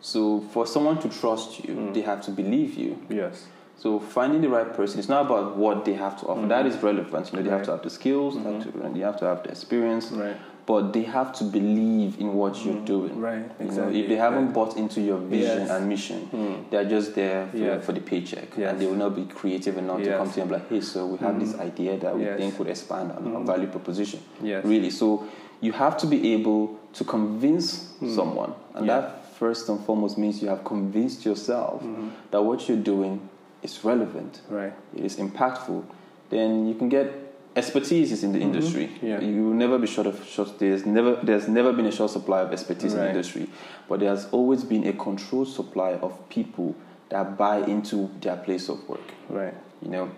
[0.00, 2.96] So for someone to trust you, they have to believe you.
[3.08, 3.48] Yes.
[3.76, 6.46] So finding the right person, it's not about what they have to offer.
[6.46, 7.32] That is relevant.
[7.32, 9.24] You know, they have to have the skills, they have to, and they have to
[9.24, 10.12] have the experience.
[10.12, 10.36] Right.
[10.68, 13.18] But they have to believe in what you're mm, doing.
[13.18, 14.54] Right, You know, exactly, if they haven't right.
[14.54, 15.70] bought into your vision Yes.
[15.70, 16.54] and mission, hmm.
[16.70, 17.84] they're just there for, Yes.
[17.86, 18.70] for the paycheck, Yes.
[18.70, 20.82] and they will not be creative enough to come to you and be like, "Hey,
[20.82, 21.62] so we have this hmm.
[21.62, 23.46] idea that we think would expand on our hmm.
[23.46, 24.62] value proposition." Yes.
[24.62, 25.24] Really, so
[25.62, 29.00] you have to be able to convince someone, and Yeah.
[29.00, 31.82] that first and foremost means you have convinced yourself
[32.30, 33.20] that what you're doing
[33.62, 34.74] is relevant, Right.
[34.94, 35.82] it is impactful.
[36.28, 37.06] Then you can get
[37.56, 38.86] expertise is in the industry.
[38.86, 39.06] Mm-hmm.
[39.06, 39.20] Yeah.
[39.20, 40.58] You will never be short of short.
[40.58, 43.48] There's never there's never been a short supply of expertise in the industry,
[43.88, 46.74] but there has always been a controlled supply of people
[47.08, 49.00] that buy into their place of work.
[49.28, 49.54] Right.
[49.82, 50.10] You know,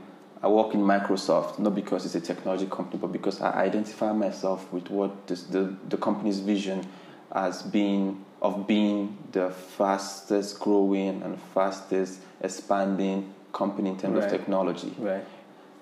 [0.43, 4.71] I work in Microsoft not because it's a technology company, but because I identify myself
[4.73, 6.87] with what this, the the company's vision
[7.33, 14.25] as being of being the fastest growing and fastest expanding company in terms Right.
[14.25, 15.25] of technology Right.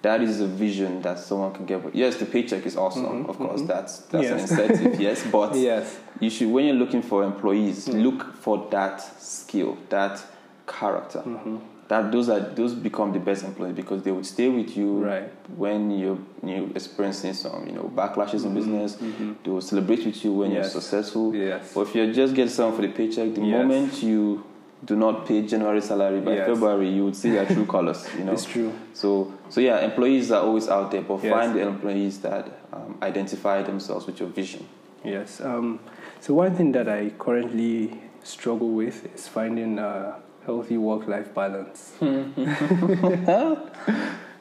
[0.02, 1.94] That is a vision that someone can get.
[1.94, 3.26] Yes, the paycheck is awesome.
[3.26, 4.38] Of course, that's that's Mm-hmm.
[4.38, 4.50] Yes.
[4.52, 5.00] an incentive.
[5.08, 5.96] yes, but Yes.
[6.20, 8.02] you should when you're looking for employees, Mm.
[8.02, 10.22] look for that skill, that
[10.66, 11.20] character.
[11.26, 11.56] Mm-hmm.
[11.88, 15.32] That those are those become the best employees because they would stay with you Right.
[15.56, 18.98] when you're you experiencing some you know backlashes in business.
[19.42, 20.56] They will celebrate with you when Mm-hmm.
[20.56, 20.74] Yes.
[20.74, 21.34] you're successful.
[21.34, 21.72] Yes.
[21.74, 23.58] But if you're just getting someone for the paycheck, the Yes.
[23.62, 24.44] moment you
[24.85, 26.47] do not pay January salary by Yes.
[26.49, 28.07] February, you would see their true colors.
[28.17, 28.73] You know, It's true.
[28.95, 31.33] so, so yeah, employees are always out there, but Yes.
[31.33, 34.67] find the employees that um, identify themselves with your vision.
[35.05, 35.41] Yes.
[35.41, 35.81] Um,
[36.21, 41.93] so one thing that I currently struggle with is finding a healthy work-life balance.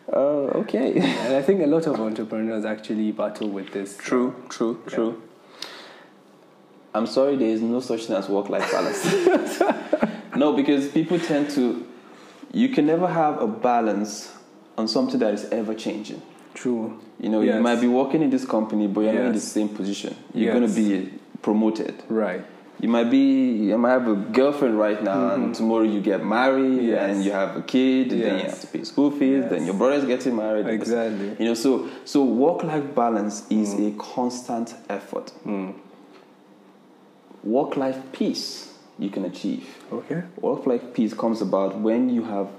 [0.09, 0.93] Oh, okay.
[1.01, 3.97] and I think a lot of entrepreneurs actually battle with this.
[3.97, 5.21] True, true, true.
[6.93, 9.03] I'm sorry, there is no such thing as work-life balance.
[10.37, 11.85] no, because people tend to.
[12.53, 14.31] You can never have a balance
[14.77, 16.21] on something that is ever changing.
[16.53, 16.99] True.
[17.19, 17.55] You know, Yes.
[17.55, 20.15] you might be working in this company, but you're not in the same position.
[20.33, 20.59] You're Yes.
[20.59, 21.95] going to be promoted.
[22.09, 22.43] Right.
[22.79, 26.79] You might be, you might have a girlfriend right now, and tomorrow you get married,
[26.79, 26.89] Mm-hmm.
[26.89, 27.09] Yes.
[27.15, 29.73] and you have a kid, and then you have to pay school fees, then your
[29.73, 30.67] brother's getting married.
[30.67, 31.35] Exactly.
[31.39, 35.33] You know, so so work-life balance is a constant effort.
[35.45, 35.73] Mm.
[37.43, 38.66] Work-life peace
[38.99, 39.77] you can achieve.
[39.91, 40.23] Okay.
[40.41, 42.49] Work-life peace comes about when you have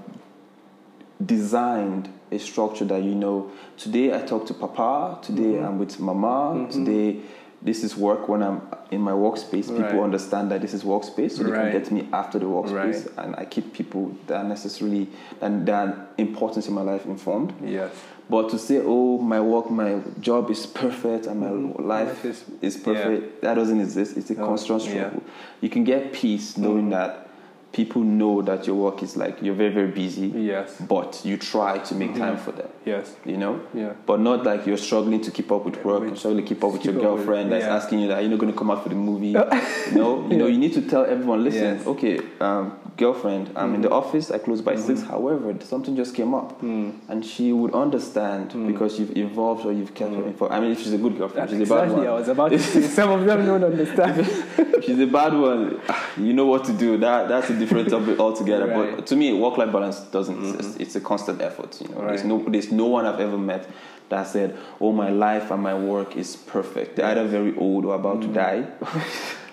[1.25, 3.51] designed a structure that you know.
[3.77, 5.19] Today I talk to Papa.
[5.23, 5.67] Today Mm-hmm.
[5.67, 6.69] I'm with Mama.
[6.71, 7.21] Today
[7.63, 9.67] this is work when I'm in my workspace.
[9.69, 10.01] People Right.
[10.03, 11.73] understand that this is workspace, so they Right.
[11.73, 13.25] can get me after the workspace, Right.
[13.27, 15.09] and I keep people that are necessarily
[15.41, 17.53] that, that are important in my life informed.
[17.65, 17.91] Yes.
[18.31, 21.89] But to say, oh, my work, my job is perfect, and my life, Mm-hmm.
[21.89, 24.17] Life is, is- perfect, that doesn't exist.
[24.17, 24.91] It's a No, constant yeah.
[24.91, 25.23] struggle.
[25.61, 26.91] You can get peace knowing Mm.
[26.91, 27.28] that
[27.73, 30.75] people know that your work is like you're very very busy Yes.
[30.81, 33.15] but you try to make time for them Yes.
[33.27, 33.93] you know Yeah.
[34.07, 36.73] but not like you're struggling to keep up with work and struggling to keep up
[36.73, 38.71] with keep your up with- girlfriend that's asking you that you're not going to come
[38.71, 41.81] out for the movie no you know you need to tell everyone listen Yes.
[41.83, 41.91] Mm-hmm.
[41.91, 46.33] okay um, girlfriend i'm in the office i close by six however something just came
[46.35, 46.89] up Mm.
[47.11, 50.79] and she would understand because you've evolved or you've kept her informed i mean if
[50.83, 51.99] she's a good girlfriend she's a bad exactly.
[51.99, 54.15] one I was about to say some of them don't understand.
[54.21, 55.81] if she's a bad one,
[56.27, 56.97] you know what to do.
[57.07, 58.67] That that's a different topic altogether.
[58.67, 58.77] Right.
[58.89, 58.97] Mm-hmm.
[58.97, 60.81] But to me, work-life balance doesn't exist.
[60.81, 61.71] It's a constant effort.
[61.83, 63.69] You know, there's no there's no one I've ever met
[64.09, 67.95] that said, "Oh, my life and my work is perfect." They're either very old or
[67.95, 68.33] about Mm-hmm.
[68.33, 68.59] to die.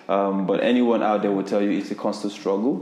[0.07, 2.75] Um, but anyone out there will tell you it's a constant struggle,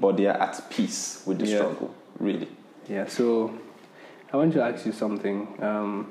[0.00, 1.50] but they are at peace with the Hmm.
[1.50, 1.56] Yeah.
[1.58, 1.94] struggle.
[2.18, 2.48] Really.
[2.88, 3.52] Yeah, so
[4.32, 5.48] I want to ask you something.
[5.62, 6.10] Um,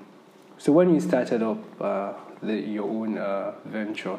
[0.58, 4.18] so when you started up uh, the, your own uh, venture,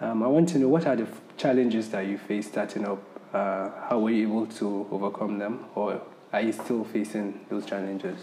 [0.00, 3.02] um, I want to know what are the f- challenges that you faced starting up.
[3.32, 6.00] Uh, how were you able to overcome them, or
[6.32, 8.18] are you still facing those challenges?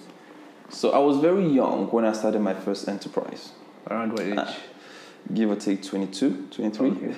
[0.70, 3.52] So I was very young when I started my first enterprise.
[3.90, 4.56] Around what age?
[5.32, 6.90] Give or take 22, 23.
[6.90, 7.16] Okay.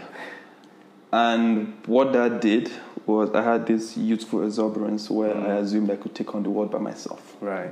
[1.12, 2.72] And what that did
[3.06, 6.72] was I had this youthful exuberance where I assumed I could take on the world
[6.72, 7.36] by myself.
[7.39, 7.72] Right.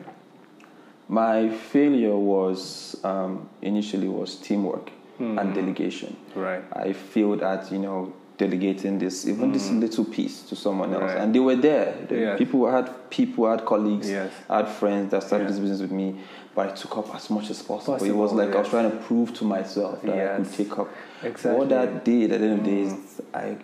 [1.09, 6.17] My failure was um, initially was teamwork and delegation.
[6.35, 6.63] Right.
[6.73, 8.13] I failed at you know
[8.47, 9.79] delegating this even this mm.
[9.79, 11.17] little piece to someone else, Right.
[11.17, 11.93] and they were there.
[12.09, 12.37] The Yeah.
[12.37, 14.31] People had people, had colleagues, Yes.
[14.49, 15.51] I had friends that started Yeah.
[15.51, 16.15] this business with me,
[16.55, 17.95] but I took up as much as possible.
[17.95, 20.77] it was Possible, like I was trying to prove to myself that I could take
[20.79, 20.89] up.
[21.23, 21.59] Exactly.
[21.59, 23.23] What that did at the end of the day is mm.
[23.33, 23.57] I.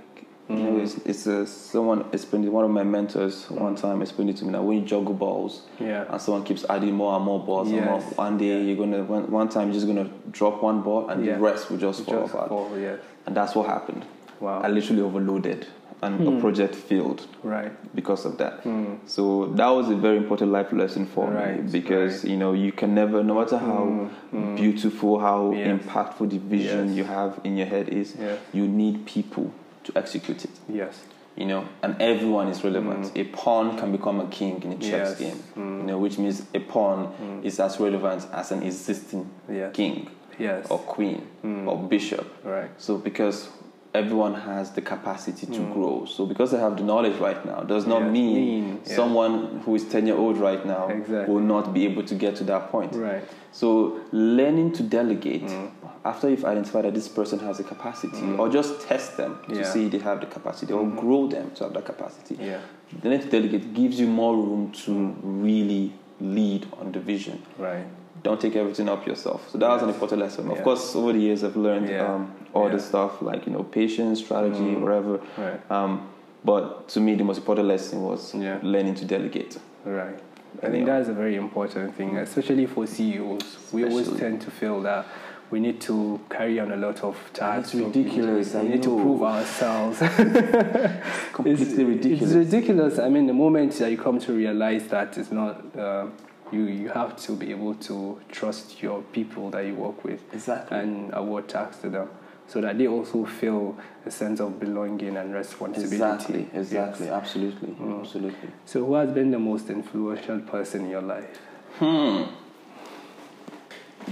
[0.51, 0.63] You mm.
[0.63, 0.83] know, Mm.
[0.83, 4.45] it's, it's a, someone explained it, one of my mentors one time explained it to
[4.45, 6.05] me that when you juggle balls Yeah.
[6.11, 8.17] and someone keeps adding more and more balls and more, Yes.
[8.17, 11.35] one day you're gonna one, one time you're just gonna drop one ball and Yeah.
[11.35, 12.49] the rest will just fall Just apart.
[12.49, 12.97] fall, yes.
[13.27, 14.05] And that's what happened.
[14.39, 14.60] Wow.
[14.60, 14.65] Hmm.
[14.65, 15.67] I literally overloaded
[16.02, 17.71] and a project failed Right.
[17.93, 18.63] because of that.
[19.06, 22.21] So that was a very important life lesson for me Right, because right.
[22.21, 22.28] Hmm.
[22.30, 24.10] you know you can never, no matter how
[24.56, 25.67] beautiful, how Yes.
[25.82, 26.97] impactful the vision Yes.
[26.97, 28.39] you have in your head is, Yes.
[28.54, 29.52] you need people
[29.84, 30.52] to execute it.
[30.69, 31.04] Yes.
[31.36, 33.12] You know, and everyone is relevant.
[33.15, 35.23] A pawn can become a king in a chess Hmm.
[35.23, 35.34] Yes.
[35.54, 35.62] Hmm.
[35.62, 35.80] game.
[35.82, 37.10] You know, which means a pawn
[37.43, 39.73] is as relevant as an existing Yes.
[39.75, 40.67] king Yes.
[40.69, 41.21] or queen
[41.67, 42.25] or bishop.
[42.45, 42.69] Right.
[42.78, 43.49] So because
[43.93, 46.06] everyone has the capacity to grow.
[46.06, 48.95] So because I have the knowledge right now does not Yes, mean, mean, yeah.
[48.95, 51.34] someone who is 10 year old right now Exactly.
[51.34, 52.93] will not be able to get to that point.
[52.93, 53.23] Right.
[53.52, 55.71] So learning to delegate Mm.
[56.06, 59.62] after you've identified that this person has a capacity or just test them to Yeah.
[59.63, 59.71] Mm-hmm.
[59.73, 62.38] see they have the capacity or grow them to have that capacity.
[62.39, 62.60] Yeah.
[63.04, 67.86] Learning to delegate gives you more room to really lead on the vision Right.
[68.23, 69.49] Don't take everything up yourself.
[69.49, 70.49] So that was an important lesson.
[70.49, 70.63] Of Yeah.
[70.63, 72.13] course, over the years, I've learned Yeah.
[72.13, 72.73] um, all Yeah.
[72.75, 75.19] the stuff like you know patience, strategy, whatever.
[75.38, 75.71] Right.
[75.71, 76.01] Um,
[76.43, 78.58] but to me, the most important lesson was Yeah.
[78.62, 79.58] learning to delegate.
[79.86, 80.17] Right.
[80.63, 83.58] I think that's a very important thing, especially for CEOs.
[83.71, 85.05] We always tend to feel that
[85.51, 87.73] we need to carry on a lot of tasks.
[87.73, 89.99] It's ridiculous, We need to prove ourselves.
[91.34, 92.21] Completely it's, ridiculous.
[92.21, 92.99] It's ridiculous.
[92.99, 96.05] I mean, the moment that you come to realize that it's not, uh,
[96.51, 100.77] you you have to be able to trust your people that you work with Exactly.
[100.79, 102.09] and award tasks to them,
[102.47, 105.95] so that they also feel a sense of belonging and responsibility.
[105.95, 106.41] Exactly.
[106.53, 106.55] Yes.
[106.55, 107.09] Exactly.
[107.09, 107.69] Absolutely.
[107.69, 107.99] Mm.
[108.01, 108.49] Absolutely.
[108.65, 111.38] So, who has been the most influential person in your life?
[111.77, 112.23] Hmm.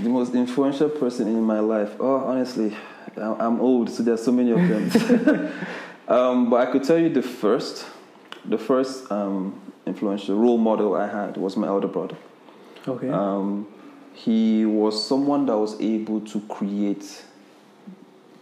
[0.04, 1.96] The most influential person in my life.
[2.00, 2.76] Oh, honestly,
[3.18, 5.52] I'm old, so there's so many of them.
[6.08, 7.86] um, but I could tell you the first,
[8.46, 12.18] the first um, influential role model I had was my elder brother.
[12.88, 13.10] Okay.
[13.10, 13.68] Um,
[14.14, 17.24] he was someone that was able to create,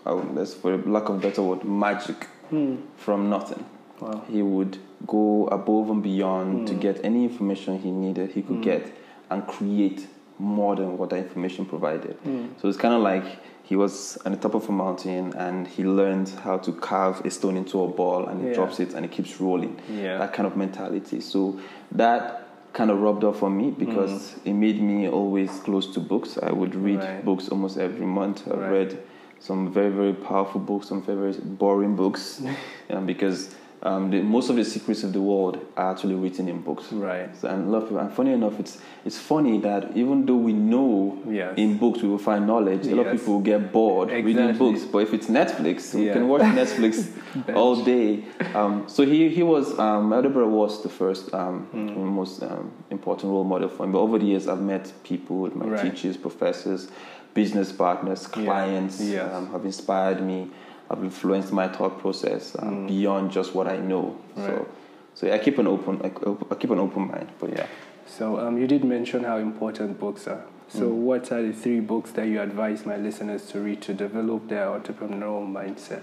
[0.05, 2.75] uh, let's for lack of a better word, magic Hmm.
[2.95, 3.65] from nothing.
[3.99, 4.21] Wow.
[4.29, 4.77] He would
[5.08, 6.79] go above and beyond to Hmm.
[6.79, 8.91] get any information he needed, he could get,
[9.31, 12.15] and create more than what that information provided.
[12.23, 12.45] Hmm.
[12.62, 13.23] So it's kind of like
[13.69, 17.32] he was on the top of a mountain and he learned how to carve a
[17.32, 18.54] stone into a ball and he Yeah.
[18.54, 19.75] drops it and it keeps rolling.
[19.89, 20.19] Yeah.
[20.19, 21.19] That kind of mentality.
[21.19, 21.60] So
[21.91, 26.38] that kind of rubbed off on me because it made me always close to books.
[26.49, 26.99] I would read.
[26.99, 27.25] Right.
[27.25, 28.47] books almost every month.
[28.47, 28.71] I've Right.
[28.71, 28.97] read
[29.39, 32.41] some very very powerful books, some very, very boring books,
[32.91, 36.60] um, because um, the, most of the secrets of the world are actually written in
[36.62, 36.91] books.
[36.91, 37.30] Right.
[37.38, 41.54] So, and of and funny enough, it's it's funny that even though we know Yes.
[41.58, 44.84] in books we will find knowledge, a lot of people will get bored reading books.
[44.86, 47.12] But if it's Netflix, we can watch Netflix
[47.56, 48.24] all day.
[48.56, 52.15] Um, so he he was um, was the first um, Hmm.
[52.15, 53.93] most um, important role model for me.
[53.93, 55.82] But over the years, I've met people, my Right.
[55.91, 56.88] teachers, professors,
[57.36, 58.43] business partners, Yeah.
[58.45, 59.32] clients Yes.
[59.34, 60.50] um, have inspired me.
[60.89, 64.17] Have influenced my thought process uh, beyond just what I know.
[64.36, 64.45] Right.
[64.48, 64.67] So,
[65.15, 66.08] so yeah, I keep an open, I,
[66.52, 67.30] I keep an open mind.
[67.39, 67.67] But yeah,
[68.06, 70.43] So um, you did mention how important books are.
[70.67, 70.93] So Mm.
[71.08, 74.65] what are the three books that you advise my listeners to read to develop their
[74.67, 76.02] entrepreneurial mindset?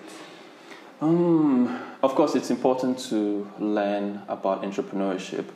[1.01, 5.47] um, of course, it's important to learn about entrepreneurship.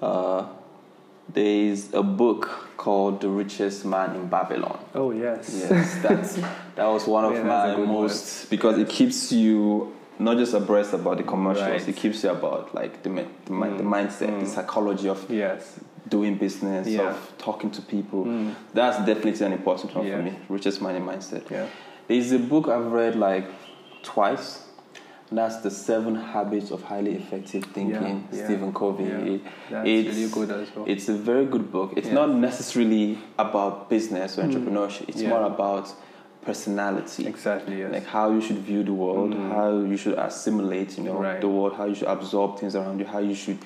[0.00, 0.46] Uh,
[1.32, 4.78] there is a book called The Richest Man in Babylon.
[4.94, 5.54] Oh yes.
[5.68, 6.34] Yes, that's
[6.76, 11.18] that was one of Yeah, my most because it keeps you not just abreast about
[11.18, 11.68] the commercials.
[11.68, 11.88] Right.
[11.88, 15.78] It keeps you about like the the, the mindset, the psychology of Yes.
[16.08, 17.10] doing business, Yeah.
[17.10, 18.52] of talking to people.
[18.72, 20.16] That's definitely an important one Yeah.
[20.18, 20.34] for me.
[20.48, 21.50] Richest man in mindset.
[21.50, 21.66] Yeah.
[22.08, 23.46] There's a book I've read like
[24.02, 24.62] twice.
[25.30, 29.04] And that's the Seven Habits of Highly Effective Thinking, Yeah, yeah, Stephen Covey.
[29.04, 29.38] yeah.
[29.70, 30.84] That's it's, really good as well.
[30.88, 31.94] It's a very good book.
[31.96, 34.52] It's not necessarily about business or mm.
[34.52, 35.08] entrepreneurship.
[35.08, 35.92] It's more about
[36.42, 37.26] personality.
[37.26, 37.80] Exactly.
[37.80, 37.92] Yes.
[37.92, 39.50] Like how you should view the world, mm.
[39.50, 41.40] how you should assimilate, you know, Right.
[41.40, 43.58] the world, how you should absorb things around you, how you should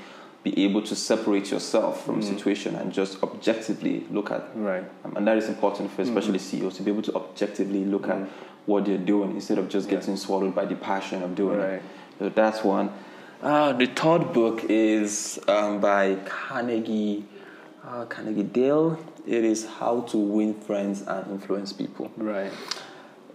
[0.42, 4.84] be able to separate yourself from a situation and just objectively look at right.
[5.04, 8.16] um, and that is important for especially CEOs to be able to objectively look at
[8.66, 9.96] what they're doing instead of just Yeah.
[9.98, 11.72] getting swallowed by the passion of doing Right.
[11.74, 11.82] it.
[12.18, 12.90] So that's one.
[13.42, 17.24] Uh, the third book is um, by Carnegie,
[17.86, 18.98] uh, Carnegie Dale.
[19.26, 22.10] It is How to Win Friends and Influence People.
[22.16, 22.52] Right.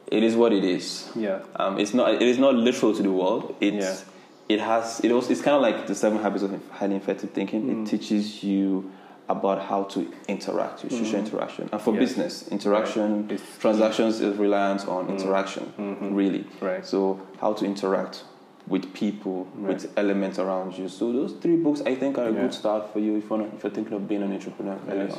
[0.07, 1.09] It is what it is.
[1.15, 1.39] Yeah.
[1.55, 2.13] Um, it's not.
[2.13, 3.55] It is not literal to the world.
[3.59, 4.05] It's.
[4.47, 4.99] It has.
[5.03, 5.31] It also.
[5.31, 7.63] It's kind of like the Seven Habits of Highly Effective Thinking.
[7.63, 7.84] Mm.
[7.84, 8.91] It teaches you
[9.27, 11.99] about how to interact, your social interaction, and for Yes.
[11.99, 13.39] business interaction, Right.
[13.39, 13.60] Mm.
[13.60, 15.73] transactions is reliant on interaction.
[16.15, 16.41] Really.
[16.41, 16.65] Mm-hmm.
[16.65, 16.86] Right.
[16.86, 18.23] So how to interact
[18.67, 19.73] with people, Right.
[19.73, 20.88] with elements around you.
[20.89, 22.41] So those three books, I think, are a Yeah.
[22.41, 24.77] good start for you if you're, if you're thinking of being an entrepreneur.
[24.88, 25.17] Yes.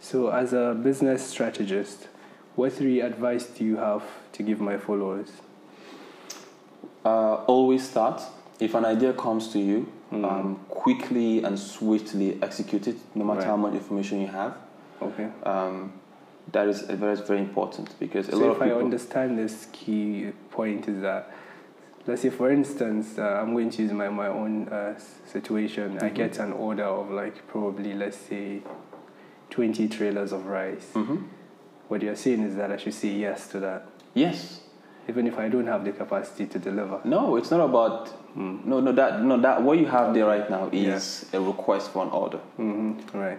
[0.00, 2.06] So as a business strategist,
[2.54, 4.04] what three advice do you have
[4.34, 5.32] to give my followers?
[7.04, 8.22] Uh, always start.
[8.60, 10.24] If an idea comes to you, Mm.
[10.24, 13.48] um, quickly and swiftly execute it, no matter Right.
[13.48, 14.54] how much information you have.
[15.02, 15.28] Okay.
[15.42, 15.92] Um,
[16.52, 20.86] that is very, very important because a so lot if I understand this key point
[20.88, 21.28] is that,
[22.06, 24.94] let's say for instance, uh, I'm going to use my, my own uh,
[25.26, 25.98] situation.
[25.98, 26.14] I Mm-hmm.
[26.14, 28.62] get an order of like probably, let's say,
[29.50, 30.92] 20 trailers of rice.
[30.94, 31.24] Mhm.
[31.88, 34.60] What you're saying is that I should say yes to that, Yes.
[35.08, 37.00] Even if I don't have the capacity to deliver.
[37.04, 38.10] No, it's not about.
[38.36, 39.62] No, no, that, no, that.
[39.62, 42.38] What you have there right now is a request for an order.
[42.56, 43.38] hmm Right.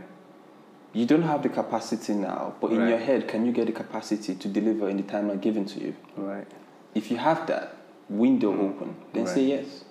[0.94, 2.90] You don't have the capacity now, but in Right.
[2.90, 5.80] your head, can you get the capacity to deliver in the time not given to
[5.80, 5.94] you?
[6.16, 6.48] Right.
[6.96, 7.76] If you have that
[8.10, 9.34] window open, then Right.
[9.36, 9.84] say yes.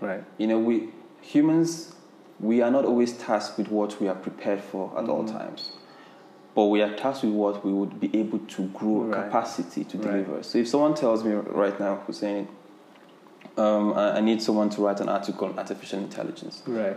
[0.00, 0.22] Right.
[0.38, 0.88] You know, we
[1.20, 1.94] humans,
[2.40, 5.36] we are not always tasked with what we are prepared for at all Mm-hmm.
[5.38, 5.72] times,
[6.54, 9.24] but we are tasked with what we would be able to grow Right.
[9.24, 10.24] capacity to Right.
[10.24, 10.42] deliver.
[10.42, 12.46] So if someone tells me right now, Hussein,
[13.56, 16.96] um, I I need someone to write an article on artificial intelligence, Right.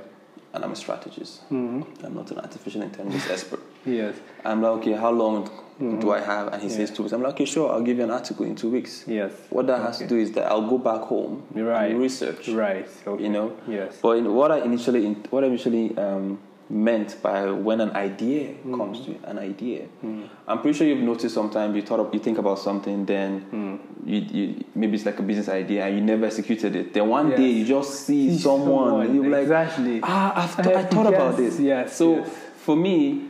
[0.54, 1.42] and I'm a strategist.
[1.50, 3.60] hmm I'm not an artificial intelligence expert.
[3.86, 4.16] Yes.
[4.46, 6.52] I'm like, okay, how long do I have?
[6.54, 6.78] And he Yeah.
[6.78, 7.14] says two weeks.
[7.14, 9.04] I'm like, okay, sure, I'll give you an article in two weeks.
[9.08, 9.32] Yes.
[9.52, 11.92] What that has to do is that I'll go back home Right.
[11.92, 12.50] and research.
[12.50, 12.88] Right.
[13.06, 13.24] Okay.
[13.24, 14.00] You know, Yes.
[14.02, 16.40] but in, what I initially, what I initially um,
[16.70, 18.76] meant by when an idea hmm.
[18.76, 20.24] comes to you, an idea, hmm.
[20.48, 23.76] I'm pretty sure you've noticed sometimes you thought of, you think about something, then hmm.
[24.06, 26.94] you, you maybe it's like a business idea and you never executed it.
[26.94, 27.40] Then one Yes.
[27.40, 30.00] day you just see See someone, someone, and you're like, exactly.
[30.04, 31.60] ah, I've th- I thought about this.
[31.60, 32.30] yes, So yes.
[32.58, 33.30] for me,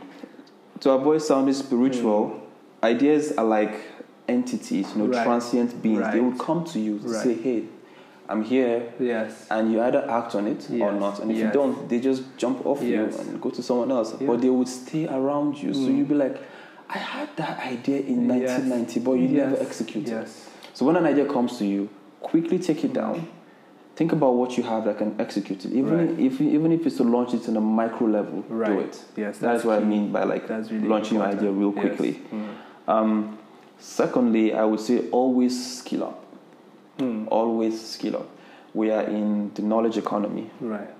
[0.80, 2.40] to avoid sounding spiritual,
[2.82, 3.74] ideas are like
[4.28, 5.24] entities, you know, Right.
[5.24, 5.98] transient beings.
[5.98, 6.22] They Right.
[6.22, 7.22] will come to you to Right.
[7.22, 7.64] say, hey,
[8.30, 9.46] I'm here Yes.
[9.50, 11.20] and you either act on it or not.
[11.20, 13.14] And if you don't, they just jump off Yes.
[13.14, 14.14] you and go to someone else.
[14.20, 14.26] Yeah.
[14.26, 15.72] But they would stay around you.
[15.72, 15.96] So Mm.
[15.98, 16.36] you'd be like,
[16.90, 18.60] I had that idea in Yes.
[18.60, 19.50] 1990, but you Yes.
[19.50, 20.08] never executed.
[20.10, 20.48] Yes.
[20.74, 21.88] So when an idea comes to you,
[22.20, 23.26] quickly take it down.
[23.96, 25.72] Think about what you have that can execute it.
[25.72, 26.18] Even Right.
[26.20, 29.02] if even if it's to launch it on a micro level, do it.
[29.16, 31.58] Yes, That's, that's what I mean by like really launching your idea important.
[31.58, 31.96] real Yes.
[31.96, 32.20] quickly.
[32.32, 32.46] Mm.
[32.94, 33.38] Um,
[33.78, 36.24] secondly, I would say always skill up.
[36.98, 37.28] Mm.
[37.30, 38.28] Always skill up.
[38.74, 40.50] We are in the knowledge economy.
[40.60, 40.90] Right.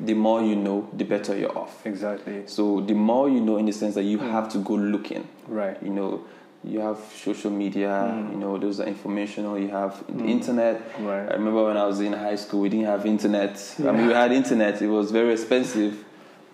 [0.00, 1.84] The more you know, the better you're off.
[1.84, 2.46] Exactly.
[2.46, 5.26] So the more you know, in the sense that you have to go looking.
[5.48, 5.76] Right.
[5.82, 6.24] You know,
[6.62, 7.88] you have social media.
[7.88, 8.32] Mm.
[8.32, 9.58] You know, those are informational.
[9.58, 10.80] You have the internet.
[11.00, 11.28] Right.
[11.28, 13.74] I remember when I was in high school, we didn't have internet.
[13.80, 14.80] I mean, we had internet.
[14.80, 16.04] It was very expensive.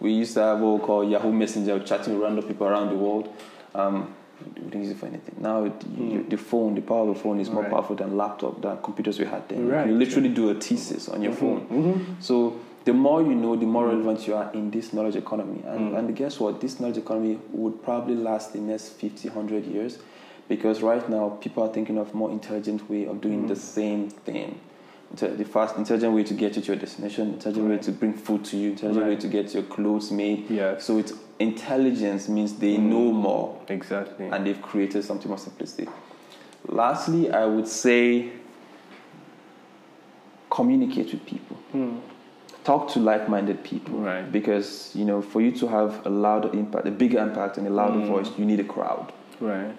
[0.01, 2.97] We used to have what we call Yahoo Messenger, chatting with random people around the
[2.97, 3.35] world.
[3.75, 5.37] Um, we didn't use it for anything.
[5.41, 7.73] Now, the, the phone, the power of the phone is more Right.
[7.73, 9.69] powerful than laptop, than computers we had then.
[9.69, 9.87] Right.
[9.89, 11.67] You literally do a thesis on your phone.
[11.71, 12.23] Mhm.
[12.23, 12.55] So
[12.85, 15.63] the more you know, the more relevant you are in this knowledge economy.
[15.67, 15.99] And, Mm.
[15.99, 16.61] and guess what?
[16.61, 19.99] This knowledge economy would probably last the next 50, 100 years.
[20.47, 24.57] because right now people are thinking of more intelligent way of doing the same thing.
[25.17, 28.45] The fast, intelligent way to get you to your destination, intelligent way to bring food
[28.47, 29.21] to you, intelligent way Right.
[29.21, 30.51] to get your clothes made.
[30.51, 30.85] Yes.
[30.85, 34.27] So it's intelligence means they know more Exactly.
[34.27, 35.89] and they've created something more simplistic.
[36.69, 38.31] Lastly, I would say
[40.51, 41.57] communicate with people.
[41.75, 42.01] Mm.
[42.65, 44.31] Talk to like-minded people, Right.
[44.31, 47.71] Because you know, for you to have a louder impact, a bigger impact, and a
[47.71, 48.07] louder Mm.
[48.09, 49.13] voice, you need a crowd.
[49.41, 49.73] Right.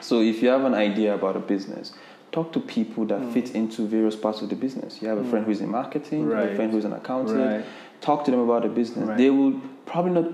[0.00, 1.92] So if you have an idea about a business,
[2.32, 3.32] talk to people that Mm.
[3.32, 5.02] fit into various parts of the business.
[5.02, 6.56] You have a friend who's in marketing, have a Right.
[6.56, 7.38] friend who's an accountant.
[7.40, 7.64] Right.
[8.00, 9.06] Talk to them about the business.
[9.08, 9.18] Right.
[9.18, 9.54] They will
[9.84, 10.26] probably not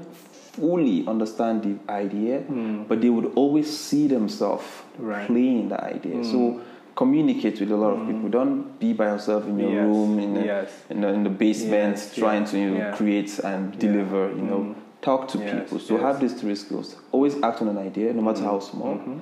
[0.60, 2.88] fully understand the idea, Mm.
[2.88, 4.64] but they would always see themselves
[4.98, 5.26] Right.
[5.26, 6.16] playing the idea.
[6.16, 6.24] Mm.
[6.24, 6.60] So
[6.94, 8.28] communicate with a lot of people.
[8.30, 9.84] Don't be by yourself in your Yes.
[9.86, 10.68] room in the, Yes.
[10.90, 12.14] in the, in the basement Yes.
[12.14, 12.50] trying Yeah.
[12.50, 12.96] to you know, Yeah.
[12.96, 14.30] create and deliver.
[14.36, 14.74] You know, Mm.
[15.02, 15.78] talk to people.
[15.78, 16.96] So have these three skills.
[17.12, 18.94] Always act on an idea, no matter how small.
[18.94, 19.18] Mhm.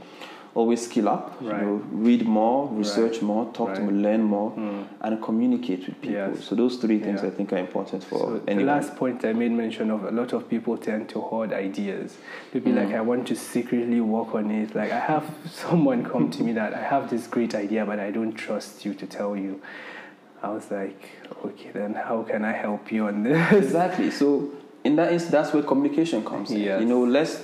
[0.54, 1.36] Always skill up.
[1.40, 1.60] Right.
[1.60, 3.86] You know, read more, research more, talk to Right.
[3.86, 4.84] them, learn more, Mm.
[5.00, 6.16] and communicate with people.
[6.16, 6.44] Yes.
[6.44, 7.28] So those three things Yeah.
[7.28, 10.32] I think are important for So the last point I made mention of a lot
[10.32, 12.16] of people tend to hoard ideas.
[12.52, 12.76] They'll be Mm.
[12.76, 14.74] like, I want to secretly work on it.
[14.76, 18.12] Like I have someone come to me that I have this great idea, but I
[18.12, 19.60] don't trust you to tell you.
[20.40, 21.00] I was like,
[21.44, 23.52] okay, then how can I help you on this?
[23.52, 24.10] Exactly.
[24.12, 24.50] So
[24.84, 26.60] in that is that's where communication comes in.
[26.60, 26.80] Yes.
[26.80, 27.42] You know, let's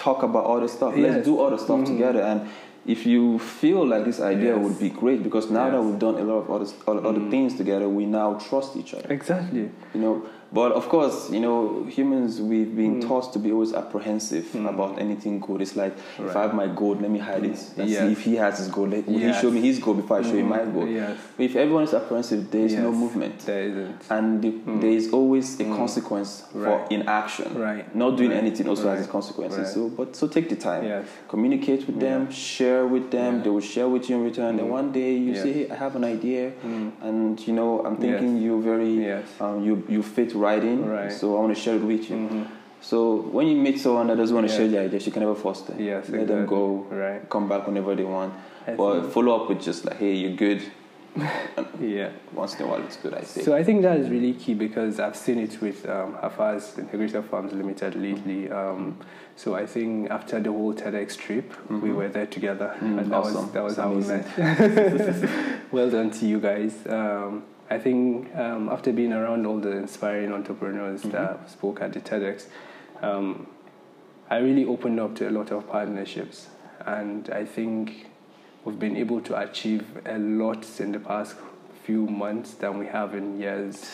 [0.00, 0.94] talk about all the stuff.
[0.96, 1.02] Yes.
[1.16, 1.86] Let's do all the stuff Mhm.
[1.92, 2.22] together.
[2.30, 2.40] And
[2.86, 4.64] if you feel like this idea Yes.
[4.64, 7.30] would be great, because now that we've done a lot of other, other, other Mm.
[7.30, 9.08] things together, we now trust each other.
[9.12, 9.68] Exactly.
[9.94, 10.22] You know,
[10.52, 13.08] but of course, you know, humans we've been Mm.
[13.08, 14.68] taught to be always apprehensive Mm.
[14.68, 15.60] about anything good.
[15.62, 17.58] It's like if I have my gold, let me hide it.
[17.76, 17.98] Yes.
[18.00, 18.90] see if he has his gold.
[18.90, 19.40] Let, will he Yes.
[19.40, 20.88] show me his gold before I show him my Mm, gold?
[20.88, 21.16] Yes.
[21.38, 23.94] If everyone is apprehensive, there is no movement There isn't.
[24.10, 24.80] and the, Mm.
[24.80, 25.76] there is always a Mm.
[25.76, 26.64] consequence Right.
[26.64, 27.48] for inaction.
[27.58, 27.84] Right.
[27.94, 28.38] Not doing Right.
[28.42, 29.00] anything also has Right.
[29.04, 29.58] its consequences.
[29.58, 29.68] Right.
[29.68, 31.04] So, but so take the time, Yes.
[31.28, 33.42] communicate with them, share with them.
[33.42, 34.58] They will share with you in return.
[34.58, 34.68] Mm.
[34.70, 35.42] one day you Yes.
[35.42, 36.52] say, "Hey, I have an idea,
[37.02, 38.44] and you know, I'm thinking Yes.
[38.44, 39.24] you very, Yes.
[39.40, 40.32] um, you you fit
[40.64, 40.88] in.
[40.88, 41.12] Right.
[41.12, 42.46] So I want to share it with you." Mhm.
[42.82, 44.58] So when you meet someone that doesn't want to Yes.
[44.58, 45.78] share their idea, you can never force them.
[45.78, 46.08] Yes.
[46.08, 46.86] Let them go.
[46.90, 47.28] Right.
[47.28, 48.32] Come back whenever they want.
[48.66, 50.62] I But think- follow up with just like, "Hey, you're good."
[51.80, 52.10] Yeah.
[52.34, 53.14] once in a while, it's good.
[53.14, 53.42] I say.
[53.42, 57.24] So I think that is really key because I've seen it with um, Hafaz Integrated
[57.24, 58.50] Farms Limited lately.
[58.50, 58.96] Um,
[59.36, 61.94] so I think after the whole TEDx trip, we Mhm.
[61.96, 63.34] were there together, Mm, and that awesome.
[63.46, 65.30] was that was That's how we met.
[65.72, 66.74] well done to you guys.
[66.88, 71.12] Um, I think um, after being around all the inspiring entrepreneurs Mhm.
[71.12, 72.46] that spoke at the TEDx,
[73.00, 73.46] um,
[74.28, 76.48] I really opened up to a lot of partnerships,
[76.84, 78.06] and I think
[78.64, 81.36] we've been able to achieve a lot in the past
[81.84, 83.88] few months than we have in years.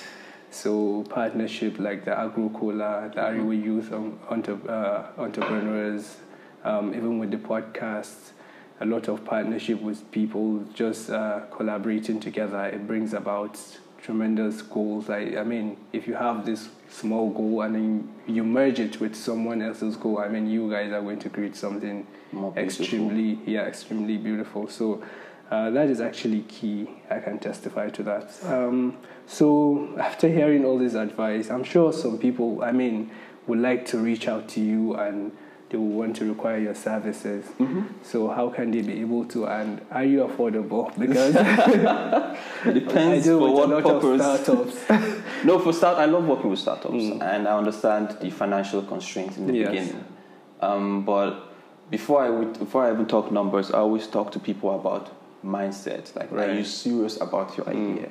[0.51, 3.37] So partnership like the AgroCola, the Mhm.
[3.41, 6.17] Ariwa Youth um, entre- uh, Entrepreneurs,
[6.65, 8.33] um, even with the podcast,
[8.81, 12.65] a lot of partnership with people just uh, collaborating together.
[12.67, 13.59] It brings about
[14.03, 15.11] tremendous goals.
[15.11, 19.17] I, I mean, if you have this small goal and then you merge it with
[19.17, 22.07] someone else's goal, I mean, you guys are going to create something
[22.57, 25.03] extremely yeah extremely beautiful so
[25.51, 28.97] uh, that is actually key i can testify to that um,
[29.27, 33.11] so after hearing all this advice i'm sure some people i mean
[33.47, 35.33] would like to reach out to you and
[35.69, 37.85] they will want to require your services Mhm.
[38.03, 41.35] so how can they be able to and are you affordable because
[42.67, 44.85] It depends for what purpose.
[45.45, 47.21] No, for start, I love working with startups, Mm.
[47.23, 49.71] and I understand the financial constraints in the Yes.
[49.71, 50.05] beginning.
[50.61, 51.33] Um, but
[51.91, 55.11] before I would, before I even talk numbers, I always talk to people about
[55.45, 56.15] mindset.
[56.17, 58.09] Like, are you serious about your Mm.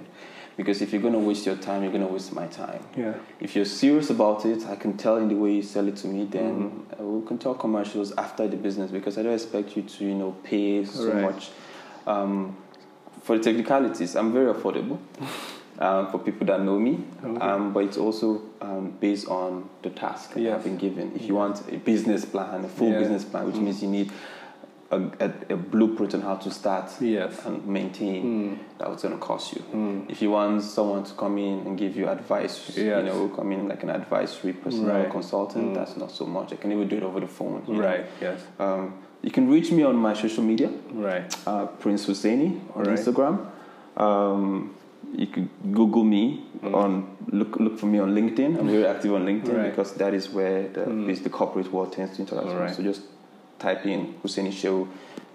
[0.57, 2.81] Because if you're going to waste your time, you're going to waste my time.
[2.95, 5.97] yeah If you're serious about it, I can tell in the way you sell it
[5.97, 6.25] to me.
[6.25, 7.01] Then Mm-hmm.
[7.01, 10.15] uh, we can talk commercials after the business because I don't expect you to, you
[10.15, 11.21] know, pay so Right.
[11.21, 11.49] much.
[12.07, 12.55] Um,
[13.23, 14.99] for the technicalities, I'm very affordable
[15.79, 17.03] um, for people that know me.
[17.23, 17.41] Okay.
[17.45, 20.55] Um, but it's also um, based on the task that Yes.
[20.55, 21.11] I've been given.
[21.15, 22.99] If you want a business plan, a full Yeah.
[22.99, 23.63] business plan, which Mm.
[23.63, 24.11] means you need
[24.91, 28.57] a, a, a blueprint on how to start yes and maintain, Mm.
[28.77, 29.61] that's going to cost you.
[29.73, 30.09] Mm.
[30.09, 32.77] If you want someone to come in and give you advice, Yes.
[32.77, 35.09] you know, come in like an advisory personal Right.
[35.11, 35.73] consultant, Mm.
[35.75, 36.53] that's not so much.
[36.53, 37.63] I can even do it over the phone.
[37.67, 37.81] you know.
[37.81, 42.59] right yes Um, you can reach me on my social media, right uh, Prince Hussaini
[42.75, 42.99] on Alright.
[42.99, 43.39] Instagram.
[43.97, 44.75] Um,
[45.15, 46.73] you could Google me Mm.
[46.75, 48.57] on look look for me on LinkedIn.
[48.59, 49.69] I'm very active on LinkedIn Right.
[49.69, 51.09] because that is where the Mm.
[51.09, 52.47] is the corporate world tends to interact.
[52.47, 52.75] Alright.
[52.75, 53.01] So just
[53.59, 54.87] type in Hussaini Shehu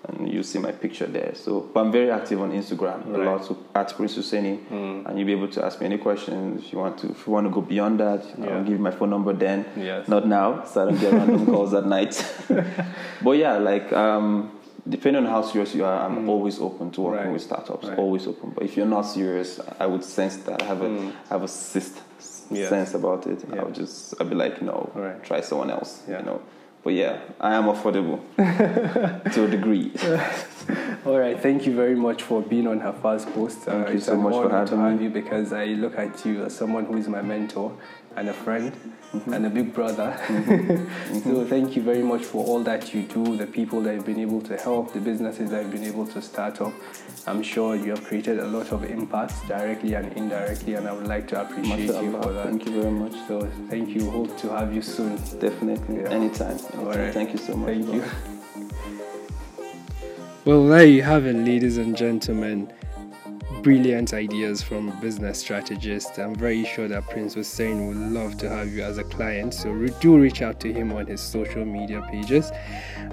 [0.09, 1.35] and you see my picture there.
[1.35, 3.45] So, but I'm very active on Instagram a lot.
[3.45, 5.07] So at Prince Hussaini, Mm.
[5.07, 7.11] and you'll be able to ask me any questions if you want to.
[7.11, 8.57] If you want to go beyond that, Yeah.
[8.57, 9.65] I'll give you my phone number then.
[9.77, 12.15] yes Not now, so I don't get random calls at night.
[13.23, 14.51] but yeah, like um,
[14.89, 16.29] depending on how serious you are, I'm Mm.
[16.29, 17.33] always open to working Right.
[17.35, 17.87] with startups.
[17.89, 17.99] Right.
[17.99, 18.53] Always open.
[18.55, 21.13] But if you're not serious, I would sense that I have a Mm.
[21.29, 22.01] have a sist,
[22.51, 22.69] Yeah.
[22.71, 23.45] sense about it.
[23.53, 23.61] Yeah.
[23.61, 25.23] I would just I'd be like, no, Right.
[25.23, 26.03] try someone else.
[26.09, 26.21] Yeah.
[26.21, 26.41] You know.
[26.83, 28.21] But yeah, I am affordable
[29.35, 29.93] to a degree.
[31.05, 33.69] All right, thank you very much for being on her first post.
[33.69, 35.05] Uh, Thank you so much for having me.
[35.05, 37.77] you because I look at you as someone who is my mentor
[38.17, 38.73] and a friend
[39.11, 39.33] Mm-hmm.
[39.33, 40.17] and a big brother.
[41.25, 44.21] so thank you very much for all that you do, the people that you've been
[44.21, 46.73] able to help, the businesses that you've been able to start up.
[47.27, 51.09] I'm sure you have created a lot of impact directly and indirectly, and I would
[51.09, 52.23] like to appreciate you Mashallah.
[52.23, 52.47] for that.
[52.47, 53.15] Thank you very much.
[53.27, 54.09] So thank you.
[54.13, 55.17] Hope to have you soon.
[55.41, 56.03] Definitely.
[56.03, 56.11] Yeah.
[56.11, 56.53] Anytime.
[56.53, 56.79] Anytime.
[56.79, 57.13] All right.
[57.13, 57.75] Thank you so much.
[57.75, 58.05] Thank you.
[60.45, 62.73] Well, there you have it, ladies and gentlemen.
[63.63, 66.19] Brilliant ideas from a business strategist.
[66.19, 69.53] I'm very sure that Prince Hussein would love to have you as a client.
[69.53, 72.51] So do reach out to him on his social media pages.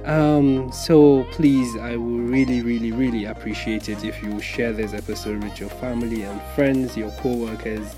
[0.05, 5.43] Um, so please, I will really, really, really appreciate it if you share this episode
[5.43, 7.95] with your family and friends, your co-workers.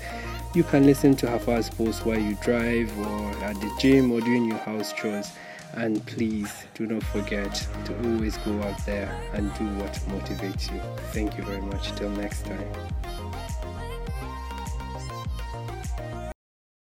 [0.52, 4.44] You can listen to Hafa's post while you drive or at the gym or doing
[4.44, 5.30] your house chores.
[5.74, 7.54] And please do not forget
[7.84, 10.80] to always go out there and do what motivates you.
[11.12, 11.92] Thank you very much.
[11.96, 13.19] Till next time.